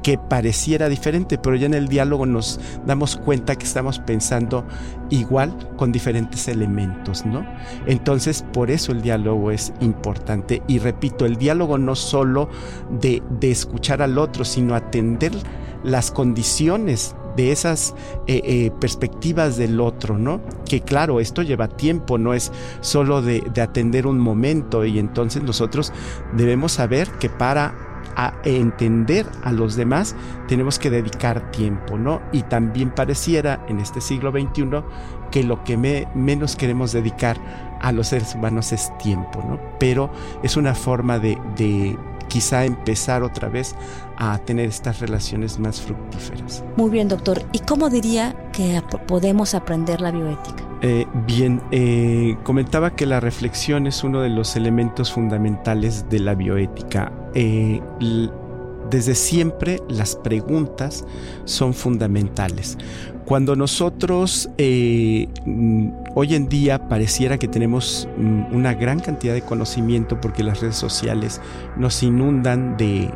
que 0.02 0.18
pareciera 0.18 0.88
diferente, 0.88 1.38
pero 1.38 1.56
ya 1.56 1.66
en 1.66 1.74
el 1.74 1.88
diálogo 1.88 2.26
nos 2.26 2.60
damos 2.84 3.16
cuenta 3.16 3.56
que 3.56 3.64
estamos 3.64 4.00
pensando 4.00 4.64
igual 5.10 5.56
con 5.76 5.92
diferentes 5.92 6.48
elementos, 6.48 7.24
¿no? 7.24 7.46
Entonces, 7.86 8.44
por 8.52 8.70
eso 8.70 8.92
el 8.92 9.02
diálogo 9.02 9.50
es 9.50 9.72
importante. 9.80 10.62
Y 10.66 10.78
repito, 10.78 11.24
el 11.24 11.36
diálogo 11.36 11.78
no 11.78 11.94
solo 11.94 12.48
de, 12.90 13.22
escuchar 13.42 14.02
al 14.02 14.18
otro, 14.18 14.44
sino 14.44 14.74
atender 14.74 15.32
las 15.84 16.10
condiciones 16.10 17.14
de 17.36 17.52
esas 17.52 17.94
eh, 18.26 18.40
eh, 18.44 18.70
perspectivas 18.80 19.56
del 19.56 19.80
otro, 19.80 20.18
¿no? 20.18 20.40
Que 20.68 20.80
claro, 20.80 21.20
esto 21.20 21.42
lleva 21.42 21.68
tiempo, 21.68 22.18
no 22.18 22.34
es 22.34 22.52
solo 22.80 23.22
de 23.22 23.42
atender 23.60 24.06
un 24.06 24.18
momento 24.18 24.84
y 24.84 24.98
entonces 24.98 25.42
nosotros 25.42 25.92
debemos 26.34 26.72
saber 26.72 27.10
que 27.12 27.28
para 27.28 27.74
entender 28.44 29.26
a 29.42 29.52
los 29.52 29.76
demás, 29.76 30.14
tenemos 30.48 30.78
que 30.78 30.90
dedicar 30.90 31.50
tiempo, 31.50 31.98
¿no? 31.98 32.20
Y 32.32 32.42
también 32.42 32.90
pareciera 32.90 33.64
en 33.68 33.78
este 33.78 34.00
siglo 34.00 34.30
XXI 34.30 34.82
que 35.30 35.42
lo 35.42 35.64
que 35.64 35.76
menos 36.14 36.56
queremos 36.56 36.92
dedicar 36.92 37.38
a 37.80 37.90
los 37.90 38.08
seres 38.08 38.34
humanos 38.34 38.72
es 38.72 38.92
tiempo, 38.98 39.42
¿no? 39.48 39.58
Pero 39.78 40.10
es 40.42 40.56
una 40.56 40.74
forma 40.74 41.18
de 41.18 41.38
quizá 42.32 42.64
empezar 42.64 43.22
otra 43.22 43.50
vez 43.50 43.74
a 44.16 44.38
tener 44.38 44.66
estas 44.66 45.00
relaciones 45.00 45.58
más 45.58 45.82
fructíferas. 45.82 46.64
Muy 46.78 46.88
bien, 46.88 47.06
doctor. 47.06 47.42
¿Y 47.52 47.58
cómo 47.58 47.90
diría 47.90 48.34
que 48.52 48.82
podemos 49.06 49.54
aprender 49.54 50.00
la 50.00 50.12
bioética? 50.12 50.64
Eh, 50.80 51.06
bien, 51.26 51.60
eh, 51.72 52.38
comentaba 52.42 52.96
que 52.96 53.04
la 53.04 53.20
reflexión 53.20 53.86
es 53.86 54.02
uno 54.02 54.22
de 54.22 54.30
los 54.30 54.56
elementos 54.56 55.12
fundamentales 55.12 56.08
de 56.08 56.20
la 56.20 56.34
bioética. 56.34 57.12
Eh, 57.34 57.82
desde 58.88 59.14
siempre 59.14 59.80
las 59.90 60.16
preguntas 60.16 61.04
son 61.44 61.74
fundamentales. 61.74 62.78
Cuando 63.26 63.56
nosotros 63.56 64.48
hoy 66.14 66.34
en 66.34 66.48
día 66.48 66.88
pareciera 66.88 67.38
que 67.38 67.48
tenemos 67.48 68.08
mm, 68.16 68.54
una 68.54 68.74
gran 68.74 69.00
cantidad 69.00 69.34
de 69.34 69.42
conocimiento 69.42 70.20
porque 70.20 70.42
las 70.42 70.60
redes 70.60 70.76
sociales 70.76 71.40
nos 71.76 72.02
inundan 72.02 72.76
de, 72.76 73.10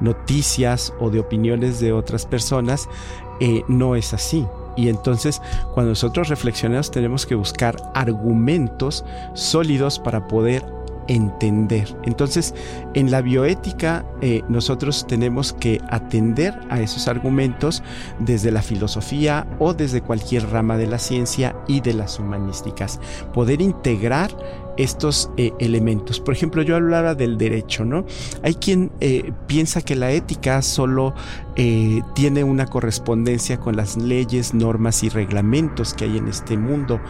noticias 0.00 0.92
o 0.98 1.10
de 1.10 1.20
opiniones 1.20 1.80
de 1.80 1.92
otras 1.92 2.26
personas. 2.26 2.88
Eh, 3.40 3.62
no 3.68 3.96
es 3.96 4.14
así. 4.14 4.46
Y 4.76 4.88
entonces 4.88 5.40
cuando 5.74 5.90
nosotros 5.90 6.28
reflexionamos 6.28 6.90
tenemos 6.90 7.26
que 7.26 7.34
buscar 7.34 7.76
argumentos 7.94 9.04
sólidos 9.34 9.98
para 9.98 10.28
poder 10.28 10.64
entender. 11.08 11.96
Entonces, 12.04 12.54
en 12.94 13.10
la 13.10 13.22
bioética 13.22 14.04
eh, 14.20 14.42
nosotros 14.48 15.06
tenemos 15.06 15.52
que 15.52 15.80
atender 15.90 16.58
a 16.70 16.80
esos 16.80 17.08
argumentos 17.08 17.82
desde 18.18 18.50
la 18.50 18.62
filosofía 18.62 19.46
o 19.58 19.74
desde 19.74 20.00
cualquier 20.00 20.48
rama 20.50 20.76
de 20.76 20.86
la 20.86 20.98
ciencia 20.98 21.56
y 21.66 21.80
de 21.80 21.94
las 21.94 22.18
humanísticas. 22.18 23.00
Poder 23.32 23.60
integrar 23.60 24.30
estos 24.76 25.30
eh, 25.36 25.52
elementos. 25.58 26.20
Por 26.20 26.34
ejemplo, 26.34 26.62
yo 26.62 26.76
hablaba 26.76 27.14
del 27.14 27.38
derecho, 27.38 27.84
¿no? 27.84 28.04
Hay 28.42 28.54
quien 28.54 28.90
eh, 29.00 29.32
piensa 29.46 29.82
que 29.82 29.96
la 29.96 30.10
ética 30.10 30.62
solo 30.62 31.14
eh, 31.56 32.02
tiene 32.14 32.44
una 32.44 32.66
correspondencia 32.66 33.58
con 33.60 33.76
las 33.76 33.96
leyes, 33.96 34.54
normas 34.54 35.02
y 35.02 35.08
reglamentos 35.08 35.94
que 35.94 36.04
hay 36.04 36.16
en 36.16 36.28
este 36.28 36.56
mundo, 36.56 37.00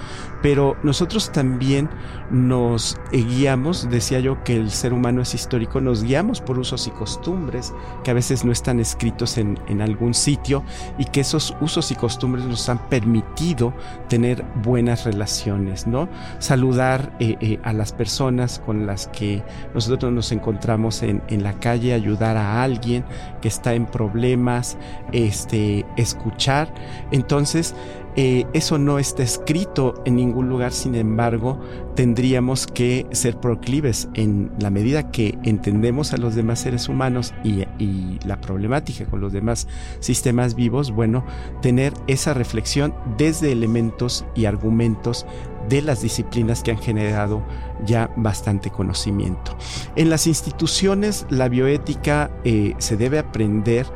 pero 0.42 0.77
nosotros 0.83 1.31
también 1.31 1.88
nos 2.31 2.98
guiamos, 3.12 3.88
decía 3.88 4.18
yo 4.18 4.42
que 4.42 4.57
el 4.57 4.70
ser 4.70 4.92
humano 4.92 5.22
es 5.22 5.35
histórico, 5.35 5.81
nos 5.81 6.03
guiamos 6.03 6.40
por 6.40 6.59
usos 6.59 6.87
y 6.88 6.90
costumbres 6.90 7.72
que 8.03 8.11
a 8.11 8.14
veces 8.14 8.44
no 8.44 8.51
están 8.51 8.81
escritos 8.81 9.38
en, 9.38 9.59
en 9.68 9.81
algún 9.81 10.14
sitio 10.14 10.64
y 10.98 11.05
que 11.05 11.20
esos 11.20 11.55
usos 11.61 11.92
y 11.92 11.94
costumbres 11.94 12.44
nos 12.44 12.68
han 12.68 12.79
permitido 12.88 13.72
tener 14.09 14.44
buenas 14.62 15.05
relaciones, 15.05 15.87
¿no? 15.87 16.09
Saludar 16.38 17.16
a 17.62 17.72
las 17.72 17.92
personas 17.92 18.58
con 18.58 18.86
las 18.86 19.08
que 19.08 19.42
nosotros 19.74 20.12
nos 20.12 20.32
encontramos 20.32 21.02
en, 21.02 21.22
en, 21.28 21.42
la 21.42 21.54
calle, 21.54 21.94
ayudar 21.94 22.36
a 22.36 22.62
alguien 22.62 23.04
que 23.40 23.48
está 23.48 23.74
en 23.74 23.86
problemas, 23.86 24.76
este, 25.12 25.84
escuchar. 25.96 26.72
Entonces, 27.10 27.74
eh, 28.14 28.44
eso 28.52 28.76
no 28.76 28.98
está 28.98 29.22
escrito 29.22 30.02
en 30.04 30.16
ningún 30.16 30.50
lugar, 30.50 30.72
sin 30.72 30.94
embargo, 30.96 31.58
tendríamos 31.96 32.66
que 32.66 33.06
ser 33.12 33.40
proclives 33.40 34.10
en 34.12 34.52
la 34.58 34.68
medida 34.68 35.10
que 35.10 35.38
entendemos 35.44 36.12
a 36.12 36.18
los 36.18 36.34
demás 36.34 36.60
seres 36.60 36.90
humanos 36.90 37.32
y, 37.42 37.62
y, 37.78 38.18
la 38.26 38.38
problemática 38.38 39.06
con 39.06 39.22
los 39.22 39.32
demás 39.32 39.66
sistemas 40.00 40.54
vivos, 40.54 40.90
bueno, 40.90 41.24
tener 41.62 41.94
esa 42.06 42.34
reflexión 42.34 42.94
desde 43.16 43.50
elementos 43.50 44.26
y 44.34 44.44
argumentos 44.44 45.24
de 45.68 45.83
las 45.83 46.03
disciplinas 46.03 46.62
que 46.62 46.70
han 46.70 46.79
generado 46.79 47.42
ya 47.85 48.11
bastante 48.16 48.70
conocimiento. 48.70 49.57
En 49.96 50.11
las 50.11 50.27
instituciones 50.27 51.27
la 51.31 51.48
bioética 51.48 52.31
eh, 52.44 52.75
se 52.79 52.96
debe 52.96 53.18
aprender 53.18 53.87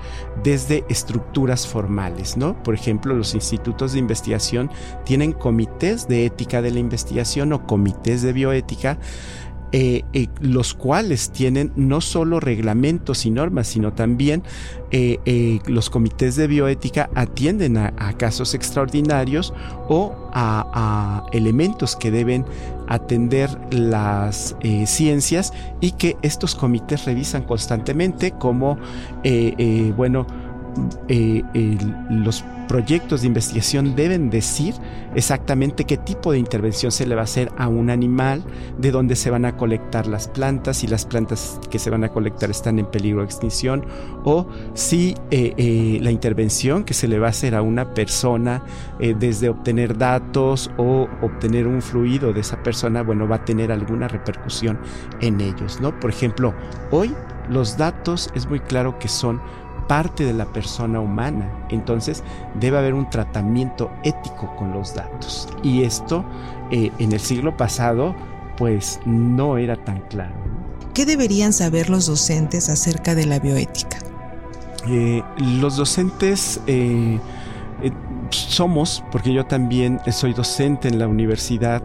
desde 0.42 0.84
estructuras 0.88 1.66
formales, 1.66 2.36
¿no? 2.36 2.62
Por 2.62 2.74
ejemplo, 2.74 3.14
los 3.14 3.34
institutos 3.34 3.92
de 3.92 3.98
investigación 3.98 4.70
tienen 5.04 5.32
comités 5.32 6.08
de 6.08 6.26
ética 6.26 6.62
de 6.62 6.70
la 6.70 6.78
investigación 6.78 7.52
o 7.52 7.66
comités 7.66 8.22
de 8.22 8.32
bioética 8.32 8.98
eh, 9.72 10.04
eh, 10.12 10.28
los 10.40 10.74
cuales 10.74 11.30
tienen 11.30 11.72
no 11.74 12.00
solo 12.00 12.38
reglamentos 12.38 13.26
y 13.26 13.30
normas, 13.30 13.66
sino 13.66 13.92
también 13.92 14.44
eh, 14.92 15.58
los 15.66 15.90
comités 15.90 16.36
de 16.36 16.46
bioética 16.46 17.10
atienden 17.16 17.76
a, 17.76 17.92
casos 18.16 18.54
extraordinarios 18.54 19.52
o 19.88 20.14
a, 20.32 21.26
elementos 21.32 21.96
que 21.96 22.12
deben 22.12 22.44
atender 22.86 23.50
las 23.72 24.54
ciencias 24.84 25.52
y 25.80 25.90
que 25.92 26.16
estos 26.22 26.54
comités 26.54 27.04
revisan 27.04 27.42
constantemente 27.42 28.30
como, 28.30 28.78
bueno, 29.96 30.26
los 32.10 32.44
proyectos 32.66 33.22
de 33.22 33.28
investigación 33.28 33.94
deben 33.94 34.30
decir 34.30 34.74
exactamente 35.14 35.84
qué 35.84 35.96
tipo 35.96 36.32
de 36.32 36.38
intervención 36.38 36.92
se 36.92 37.06
le 37.06 37.14
va 37.14 37.22
a 37.22 37.24
hacer 37.24 37.50
a 37.56 37.68
un 37.68 37.90
animal, 37.90 38.44
de 38.78 38.90
dónde 38.90 39.16
se 39.16 39.30
van 39.30 39.44
a 39.44 39.56
colectar 39.56 40.06
las 40.06 40.28
plantas, 40.28 40.78
si 40.78 40.86
las 40.86 41.06
plantas 41.06 41.60
que 41.70 41.78
se 41.78 41.90
van 41.90 42.04
a 42.04 42.10
colectar 42.10 42.50
están 42.50 42.78
en 42.78 42.86
peligro 42.86 43.20
de 43.20 43.26
extinción, 43.26 43.86
o 44.24 44.46
si 44.74 45.14
eh, 45.30 45.54
eh, 45.56 45.98
la 46.02 46.10
intervención 46.10 46.84
que 46.84 46.94
se 46.94 47.08
le 47.08 47.18
va 47.18 47.28
a 47.28 47.30
hacer 47.30 47.54
a 47.54 47.62
una 47.62 47.94
persona 47.94 48.62
eh, 49.00 49.14
desde 49.18 49.48
obtener 49.48 49.96
datos 49.96 50.70
o 50.76 51.08
obtener 51.22 51.66
un 51.66 51.82
fluido 51.82 52.32
de 52.32 52.40
esa 52.40 52.62
persona, 52.62 53.02
bueno, 53.02 53.28
va 53.28 53.36
a 53.36 53.44
tener 53.44 53.72
alguna 53.72 54.08
repercusión 54.08 54.78
en 55.20 55.40
ellos, 55.40 55.80
¿no? 55.80 55.98
Por 55.98 56.10
ejemplo, 56.10 56.54
hoy 56.90 57.14
los 57.48 57.76
datos 57.76 58.30
es 58.34 58.48
muy 58.48 58.60
claro 58.60 58.98
que 58.98 59.08
son 59.08 59.40
parte 59.86 60.24
de 60.24 60.32
la 60.32 60.46
persona 60.46 61.00
humana. 61.00 61.50
Entonces 61.70 62.22
debe 62.58 62.78
haber 62.78 62.94
un 62.94 63.08
tratamiento 63.10 63.90
ético 64.02 64.54
con 64.56 64.72
los 64.72 64.94
datos. 64.94 65.48
Y 65.62 65.82
esto 65.82 66.24
eh, 66.70 66.90
en 66.98 67.12
el 67.12 67.20
siglo 67.20 67.56
pasado 67.56 68.14
pues 68.56 69.00
no 69.04 69.58
era 69.58 69.76
tan 69.76 70.00
claro. 70.08 70.34
¿Qué 70.94 71.04
deberían 71.04 71.52
saber 71.52 71.90
los 71.90 72.06
docentes 72.06 72.70
acerca 72.70 73.14
de 73.14 73.26
la 73.26 73.38
bioética? 73.38 73.98
Eh, 74.88 75.22
los 75.60 75.76
docentes 75.76 76.60
eh, 76.66 77.20
somos, 78.30 79.04
porque 79.12 79.32
yo 79.32 79.44
también 79.44 80.00
soy 80.10 80.32
docente 80.32 80.88
en 80.88 80.98
la 80.98 81.06
universidad, 81.06 81.82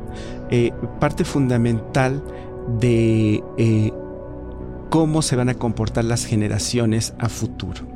parte 0.99 1.23
fundamental 1.23 2.23
de 2.79 3.43
cómo 4.91 5.21
se 5.21 5.37
van 5.37 5.47
a 5.47 5.53
comportar 5.53 6.03
las 6.03 6.25
generaciones 6.25 7.13
a 7.17 7.29
futuro. 7.29 7.87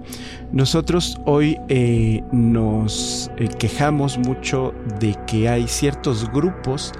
Nosotros 0.53 1.19
hoy 1.25 1.59
eh, 1.67 2.23
nos 2.31 3.29
eh, 3.35 3.49
quejamos 3.59 4.17
mucho 4.17 4.73
de 5.01 5.13
que 5.27 5.49
hay 5.49 5.67
ciertos 5.67 6.31
grupos 6.31 6.93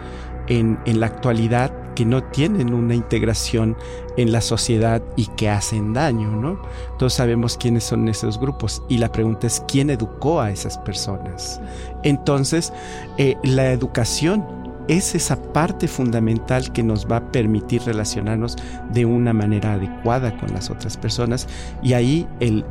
en, 0.47 0.77
la 0.85 1.05
actualidad 1.05 1.71
que 1.93 2.03
no 2.03 2.21
tienen 2.21 2.73
una 2.73 2.93
integración 2.93 3.77
en 4.17 4.33
la 4.33 4.41
sociedad 4.41 5.01
y 5.15 5.27
que 5.27 5.49
hacen 5.49 5.93
daño, 5.93 6.29
¿no? 6.29 6.61
Todos 6.99 7.13
sabemos 7.13 7.57
quiénes 7.57 7.85
son 7.85 8.09
esos 8.09 8.37
grupos 8.37 8.83
y 8.89 8.97
la 8.97 9.09
pregunta 9.13 9.47
es 9.47 9.63
quién 9.65 9.89
educó 9.89 10.41
a 10.41 10.51
esas 10.51 10.77
personas. 10.79 11.61
Entonces, 12.03 12.73
eh, 13.17 13.37
la 13.43 13.71
educación 13.71 14.64
es 14.87 15.15
esa 15.15 15.41
parte 15.53 15.87
fundamental 15.87 16.71
que 16.71 16.83
nos 16.83 17.09
va 17.09 17.17
a 17.17 17.31
permitir 17.31 17.81
relacionarnos 17.83 18.55
de 18.91 19.05
una 19.05 19.33
manera 19.33 19.73
adecuada 19.73 20.37
con 20.37 20.53
las 20.53 20.69
otras 20.69 20.97
personas 20.97 21.47
y 21.81 21.93
ahí 21.93 22.27
el, 22.39 22.63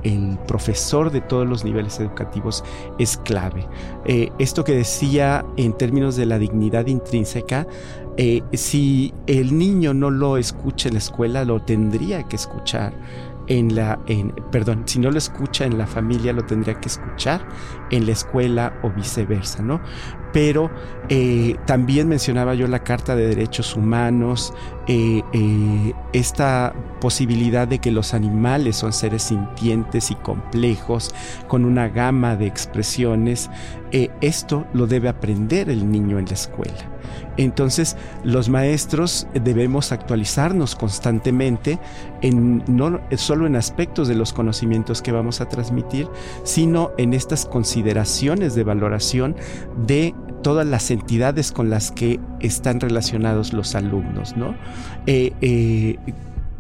profesor 0.47 1.11
de 1.11 1.21
todos 1.21 1.47
los 1.49 1.65
niveles 1.65 1.99
educativos 2.01 2.65
es 2.99 3.17
clave. 3.17 3.67
Eh, 4.05 4.31
esto 4.39 4.65
que 4.65 4.73
decía 4.73 5.45
en 5.57 5.73
términos 5.77 6.17
de 6.17 6.27
la 6.27 6.39
dignidad 6.39 6.87
intrínseca, 6.87 7.67
eh, 8.17 8.43
si 8.53 9.13
el 9.27 9.59
niño 9.59 9.93
no 9.93 10.11
lo 10.11 10.37
escucha 10.37 10.89
en 10.89 10.95
la 10.95 10.99
escuela, 10.99 11.45
lo 11.45 11.63
tendría 11.63 12.23
que 12.25 12.37
escuchar 12.37 12.93
en 13.47 13.75
la, 13.75 13.99
en, 14.07 14.33
perdón, 14.51 14.85
si 14.87 14.99
no 14.99 15.11
lo 15.11 15.19
escucha 15.19 15.65
en 15.65 15.79
la 15.79 15.87
familia, 15.87 16.33
lo 16.33 16.45
tendría 16.45 16.75
que 16.81 16.89
escuchar 16.89 17.47
en 17.91 18.07
la 18.07 18.13
escuela 18.13 18.79
o 18.83 18.91
viceversa, 18.91 19.63
¿no? 19.63 19.81
Pero 20.35 20.69
eh, 21.09 21.57
también 21.65 22.09
mencionaba 22.09 22.55
yo 22.55 22.67
la 22.67 22.81
Carta 22.81 23.15
de 23.15 23.29
Derechos 23.29 23.77
Humanos, 23.77 24.53
eh, 24.89 25.23
eh, 25.33 25.93
esta 26.13 26.75
posibilidad 27.01 27.69
de 27.69 27.79
que 27.79 27.93
los 27.93 28.15
animales 28.15 28.77
son 28.77 28.93
seres 28.93 29.23
sintientes 29.23 30.11
y 30.11 30.17
complejos, 30.17 31.15
con 31.47 31.65
una 31.65 31.89
gama 31.89 32.35
de 32.35 32.49
expresiones, 32.49 33.49
esto 34.21 34.67
lo 34.73 34.89
debe 34.89 35.09
aprender 35.09 35.71
el 35.71 35.89
niño 35.89 36.19
en 36.19 36.25
la 36.27 36.33
escuela. 36.33 36.91
Entonces, 37.37 37.97
los 38.25 38.49
maestros 38.49 39.29
debemos 39.35 39.93
actualizarnos 39.93 40.75
constantemente, 40.75 41.79
en, 42.21 42.65
no 42.67 43.01
solo 43.17 43.47
en 43.47 43.55
aspectos 43.55 44.09
de 44.09 44.17
los 44.17 44.33
conocimientos 44.33 45.01
que 45.01 45.13
vamos 45.13 45.41
a 45.41 45.49
transmitir, 45.49 46.09
sino 46.43 46.91
en 46.99 47.15
estas 47.15 47.47
consideraciones 47.47 48.57
de 48.57 48.65
valoración 48.65 49.37
de 49.87 50.13
todas 50.45 50.67
las 50.67 50.91
entidades 50.91 51.51
con 51.51 51.71
las 51.71 51.91
que 51.91 52.21
están 52.39 52.79
relacionados 52.79 53.55
los 53.55 53.75
alumnos, 53.75 54.37
¿no? 54.37 54.55
Eh, 55.07 55.33
eh, 55.41 55.97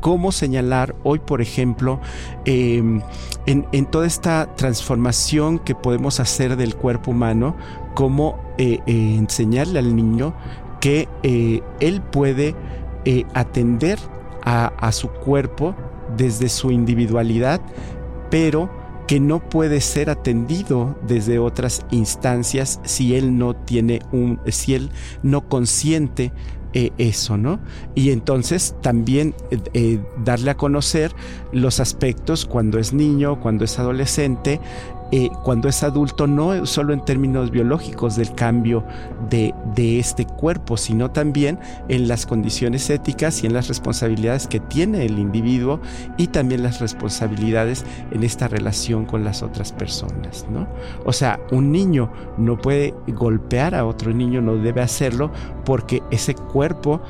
cómo 0.00 0.32
señalar 0.32 0.96
hoy, 1.04 1.18
por 1.18 1.42
ejemplo, 1.42 2.00
em, 2.46 3.02
en, 3.46 3.86
toda 3.86 4.06
esta 4.06 4.48
transformación 4.56 5.58
que 5.58 5.74
podemos 5.74 6.18
hacer 6.18 6.56
del 6.56 6.74
cuerpo 6.74 7.10
humano, 7.10 7.56
cómo 7.94 8.42
eh, 8.56 8.80
enseñarle 8.86 9.78
al 9.78 9.94
niño 9.94 10.34
que 10.80 11.06
él 11.80 12.02
puede 12.02 12.54
atender 13.34 13.98
a, 14.44 14.92
su 14.92 15.08
cuerpo 15.08 15.74
desde 16.16 16.48
su 16.48 16.70
individualidad, 16.70 17.60
pero 18.30 18.70
que 19.06 19.20
no 19.20 19.40
puede 19.40 19.80
ser 19.80 20.10
atendido 20.10 20.96
desde 21.06 21.38
otras 21.38 21.84
instancias 21.90 22.80
si 22.84 23.14
él 23.14 23.36
no 23.36 23.54
tiene 23.54 24.00
un, 24.12 24.40
si 24.48 24.74
él 24.74 24.90
no 25.22 25.48
consiente 25.48 26.32
eh, 26.76 26.90
eso, 26.98 27.36
¿no? 27.36 27.60
Y 27.94 28.10
entonces 28.10 28.74
también 28.80 29.32
eh, 29.52 29.58
eh, 29.74 30.00
darle 30.24 30.50
a 30.50 30.56
conocer 30.56 31.14
los 31.52 31.78
aspectos 31.78 32.46
cuando 32.46 32.80
es 32.80 32.92
niño, 32.92 33.40
cuando 33.40 33.64
es 33.64 33.78
adolescente, 33.78 34.60
eh, 35.12 35.30
cuando 35.42 35.68
es 35.68 35.82
adulto, 35.82 36.26
no 36.26 36.66
solo 36.66 36.92
en 36.92 37.04
términos 37.04 37.50
biológicos 37.50 38.16
del 38.16 38.34
cambio 38.34 38.84
de, 39.30 39.54
de, 39.74 39.98
este 39.98 40.26
cuerpo, 40.26 40.76
sino 40.76 41.10
también 41.10 41.58
en 41.88 42.08
las 42.08 42.26
condiciones 42.26 42.88
éticas 42.90 43.42
y 43.42 43.46
en 43.46 43.52
las 43.52 43.68
responsabilidades 43.68 44.46
que 44.46 44.60
tiene 44.60 45.04
el 45.04 45.18
individuo 45.18 45.80
y 46.16 46.28
también 46.28 46.62
las 46.62 46.80
responsabilidades 46.80 47.84
en 48.10 48.24
esta 48.24 48.48
relación 48.48 49.04
con 49.04 49.24
las 49.24 49.42
otras 49.42 49.72
personas, 49.72 50.46
¿no? 50.50 50.66
O 51.04 51.12
sea, 51.12 51.38
un 51.52 51.70
niño 51.70 52.10
no 52.36 52.58
puede 52.58 52.94
golpear 53.08 53.74
a 53.74 53.84
otro 53.84 54.12
niño, 54.12 54.40
no 54.40 54.56
debe 54.56 54.80
hacerlo 54.80 55.30
porque 55.64 56.02
ese 56.10 56.34
cuerpo 56.34 57.00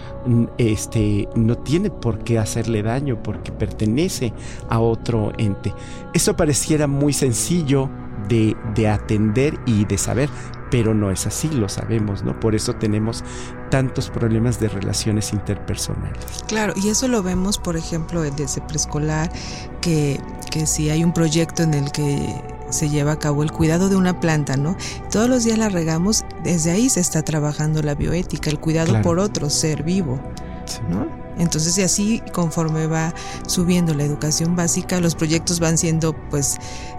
este, 0.58 1.28
no 1.34 1.56
tiene 1.58 1.90
por 1.90 2.18
qué 2.18 2.38
hacerle 2.38 2.82
daño, 2.82 3.22
porque 3.22 3.52
pertenece 3.52 4.32
a 4.68 4.80
otro 4.80 5.32
ente. 5.38 5.72
Eso 6.12 6.36
pareciera 6.36 6.86
muy 6.86 7.12
sencillo 7.12 7.88
de, 8.28 8.56
de, 8.74 8.88
atender 8.88 9.58
y 9.66 9.84
de 9.84 9.98
saber, 9.98 10.28
pero 10.70 10.94
no 10.94 11.10
es 11.10 11.26
así, 11.26 11.48
lo 11.48 11.68
sabemos, 11.68 12.22
¿no? 12.24 12.38
Por 12.40 12.54
eso 12.54 12.74
tenemos 12.74 13.24
tantos 13.70 14.10
problemas 14.10 14.60
de 14.60 14.68
relaciones 14.68 15.32
interpersonales. 15.32 16.24
Claro, 16.46 16.74
y 16.76 16.88
eso 16.88 17.08
lo 17.08 17.22
vemos, 17.22 17.58
por 17.58 17.76
ejemplo, 17.76 18.22
desde 18.22 18.60
preescolar, 18.60 19.30
que, 19.80 20.20
que 20.50 20.66
si 20.66 20.90
hay 20.90 21.04
un 21.04 21.12
proyecto 21.12 21.62
en 21.62 21.74
el 21.74 21.92
que 21.92 22.42
se 22.70 22.88
lleva 22.88 23.12
a 23.12 23.18
cabo 23.18 23.42
el 23.42 23.52
cuidado 23.52 23.88
de 23.88 23.96
una 23.96 24.20
planta, 24.20 24.56
¿no? 24.56 24.76
Todos 25.10 25.28
los 25.28 25.44
días 25.44 25.58
la 25.58 25.68
regamos, 25.68 26.24
desde 26.42 26.72
ahí 26.72 26.88
se 26.88 27.00
está 27.00 27.22
trabajando 27.22 27.82
la 27.82 27.94
bioética, 27.94 28.50
el 28.50 28.58
cuidado 28.58 28.90
claro. 28.90 29.04
por 29.04 29.18
otro 29.18 29.50
ser 29.50 29.82
vivo, 29.82 30.20
sí. 30.66 30.80
¿no? 30.88 31.24
Entonces, 31.38 31.76
y 31.78 31.82
así 31.82 32.22
conforme 32.32 32.86
va 32.86 33.12
subiendo 33.46 33.94
la 33.94 34.04
educación 34.04 34.54
básica, 34.56 35.00
los 35.00 35.14
proyectos 35.14 35.60
van 35.60 35.78
siendo, 35.78 36.12
pues, 36.30 36.56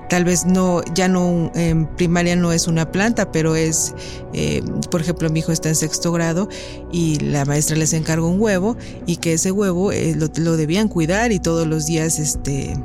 tal 0.09 0.25
vez 0.25 0.45
no, 0.45 0.83
ya 0.93 1.07
no, 1.07 1.51
en 1.55 1.87
primaria 1.95 2.35
no 2.35 2.51
es 2.51 2.67
una 2.67 2.91
planta, 2.91 3.31
pero 3.31 3.55
es, 3.55 3.93
eh, 4.33 4.63
por 4.91 5.01
ejemplo, 5.01 5.29
mi 5.29 5.39
hijo 5.39 5.51
está 5.51 5.69
en 5.69 5.75
sexto 5.75 6.11
grado 6.11 6.49
y 6.91 7.19
la 7.19 7.45
maestra 7.45 7.75
les 7.75 7.93
encargó 7.93 8.27
un 8.27 8.39
huevo 8.39 8.77
y 9.05 9.17
que 9.17 9.33
ese 9.33 9.51
huevo 9.51 9.91
eh, 9.91 10.15
lo, 10.15 10.27
lo, 10.37 10.57
debían 10.57 10.87
cuidar 10.87 11.31
y 11.31 11.39
todos 11.39 11.67
los 11.67 11.85
días, 11.85 12.19
este, 12.19 12.75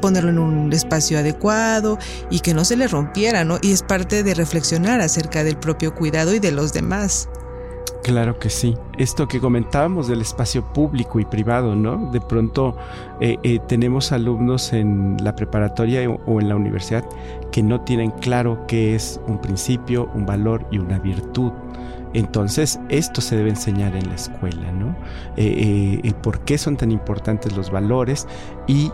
ponerlo 0.00 0.30
en 0.30 0.38
un 0.38 0.72
espacio 0.72 1.18
adecuado 1.18 1.98
y 2.30 2.40
que 2.40 2.54
no 2.54 2.64
se 2.64 2.76
le 2.76 2.88
rompiera, 2.88 3.44
¿no? 3.44 3.58
Y 3.62 3.72
es 3.72 3.82
parte 3.82 4.22
de 4.22 4.34
reflexionar 4.34 5.00
acerca 5.00 5.44
del 5.44 5.56
propio 5.56 5.94
cuidado 5.94 6.34
y 6.34 6.38
de 6.38 6.52
los 6.52 6.72
demás. 6.72 7.28
Claro 8.04 8.38
que 8.38 8.50
sí. 8.50 8.74
Esto 8.98 9.26
que 9.26 9.40
comentábamos 9.40 10.08
del 10.08 10.20
espacio 10.20 10.62
público 10.74 11.20
y 11.20 11.24
privado, 11.24 11.74
¿no? 11.74 12.10
De 12.12 12.20
pronto 12.20 12.76
eh, 13.18 13.38
eh, 13.42 13.60
tenemos 13.66 14.12
alumnos 14.12 14.74
en 14.74 15.16
la 15.24 15.34
preparatoria 15.34 16.10
o 16.10 16.38
en 16.38 16.50
la 16.50 16.56
universidad 16.56 17.02
que 17.50 17.62
no 17.62 17.80
tienen 17.80 18.10
claro 18.10 18.66
qué 18.68 18.94
es 18.94 19.18
un 19.26 19.40
principio, 19.40 20.10
un 20.14 20.26
valor 20.26 20.66
y 20.70 20.80
una 20.80 20.98
virtud. 20.98 21.50
Entonces, 22.12 22.78
esto 22.90 23.22
se 23.22 23.36
debe 23.36 23.48
enseñar 23.48 23.96
en 23.96 24.06
la 24.08 24.16
escuela, 24.16 24.70
¿no? 24.70 24.94
Eh, 25.38 26.12
¿Por 26.22 26.40
qué 26.40 26.58
son 26.58 26.76
tan 26.76 26.92
importantes 26.92 27.56
los 27.56 27.70
valores 27.70 28.28
y 28.68 28.92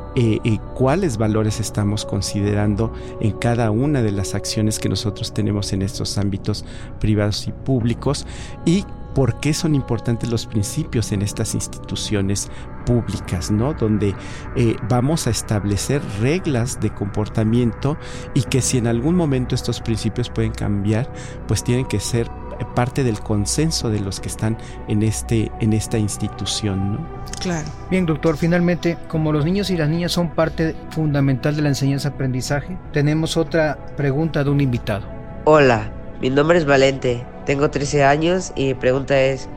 cuáles 0.75 1.19
valores 1.19 1.61
estamos 1.61 2.07
considerando 2.07 2.93
en 3.21 3.33
cada 3.33 3.73
una 3.73 4.01
de 4.03 4.13
las 4.13 4.35
acciones 4.35 4.79
que 4.79 4.89
nosotros 4.89 5.35
tenemos 5.35 5.75
en 5.75 5.83
estos 5.83 6.17
ámbitos 6.17 6.65
privados 6.99 7.47
y 7.47 7.53
públicos? 7.53 8.27
Y 8.65 8.87
por 9.15 9.41
qué 9.41 9.53
son 9.55 9.75
importantes 9.75 10.31
los 10.31 10.47
principios 10.47 11.13
en 11.13 11.23
estas 11.23 11.55
instituciones 11.55 12.51
públicas, 12.87 13.51
¿no? 13.51 13.75
Donde 13.75 14.15
eh, 14.57 14.77
vamos 14.89 15.27
a 15.27 15.31
establecer 15.31 16.03
reglas 16.21 16.81
de 16.81 16.91
comportamiento 16.91 17.97
y 18.35 18.43
que 18.43 18.63
si 18.63 18.79
en 18.79 18.87
algún 18.87 19.17
momento 19.17 19.55
estos 19.55 19.81
principios 19.81 20.31
pueden 20.31 20.53
cambiar, 20.53 21.13
pues 21.47 21.63
tienen 21.63 21.87
que 21.87 22.01
ser 22.01 22.31
parte 22.75 23.05
del 23.05 23.21
consenso 23.21 23.91
de 23.91 24.01
los 24.01 24.21
que 24.21 24.29
están 24.29 24.59
en, 24.89 25.03
este, 25.03 25.51
en 25.61 25.73
esta 25.73 25.99
institución, 25.99 26.93
¿no? 26.93 27.07
Claro. 27.41 27.69
Bien, 27.91 28.07
doctor, 28.07 28.37
finalmente, 28.37 28.99
como 29.09 29.33
los 29.33 29.45
niños 29.45 29.71
y 29.71 29.77
las 29.77 29.89
niñas 29.89 30.13
son 30.13 30.31
parte 30.31 30.75
fundamental 30.91 31.57
de 31.57 31.63
la 31.63 31.69
enseñanza-aprendizaje, 31.69 32.77
tenemos 32.93 33.37
otra 33.37 33.79
pregunta 33.97 34.45
de 34.45 34.51
un 34.51 34.61
invitado. 34.61 35.07
Hola, 35.45 35.91
mi 36.21 36.29
nombre 36.29 36.59
es 36.59 36.67
Valente, 36.67 37.25
tengo 37.51 37.69
13 37.69 38.05
años 38.05 38.53
y 38.55 38.67
mi 38.67 38.75
pregunta 38.75 39.21
es, 39.21 39.49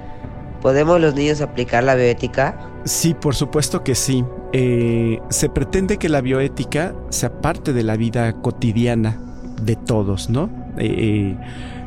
¿podemos 0.64 1.00
los 1.00 1.14
niños 1.14 1.42
aplicar 1.42 1.84
la 1.84 1.94
bioética? 1.94 2.58
Sí, 2.86 3.14
por 3.14 3.36
supuesto 3.36 3.84
que 3.84 3.94
sí. 3.94 4.26
Eh, 4.52 5.20
se 5.30 5.48
pretende 5.48 6.00
que 6.00 6.10
la 6.10 6.22
bioética 6.22 6.96
sea 7.10 7.40
parte 7.40 7.72
de 7.72 7.84
la 7.84 7.96
vida 7.96 8.34
cotidiana 8.42 9.22
de 9.62 9.76
todos, 9.76 10.32
¿no? 10.32 10.50
Eh, 10.80 11.38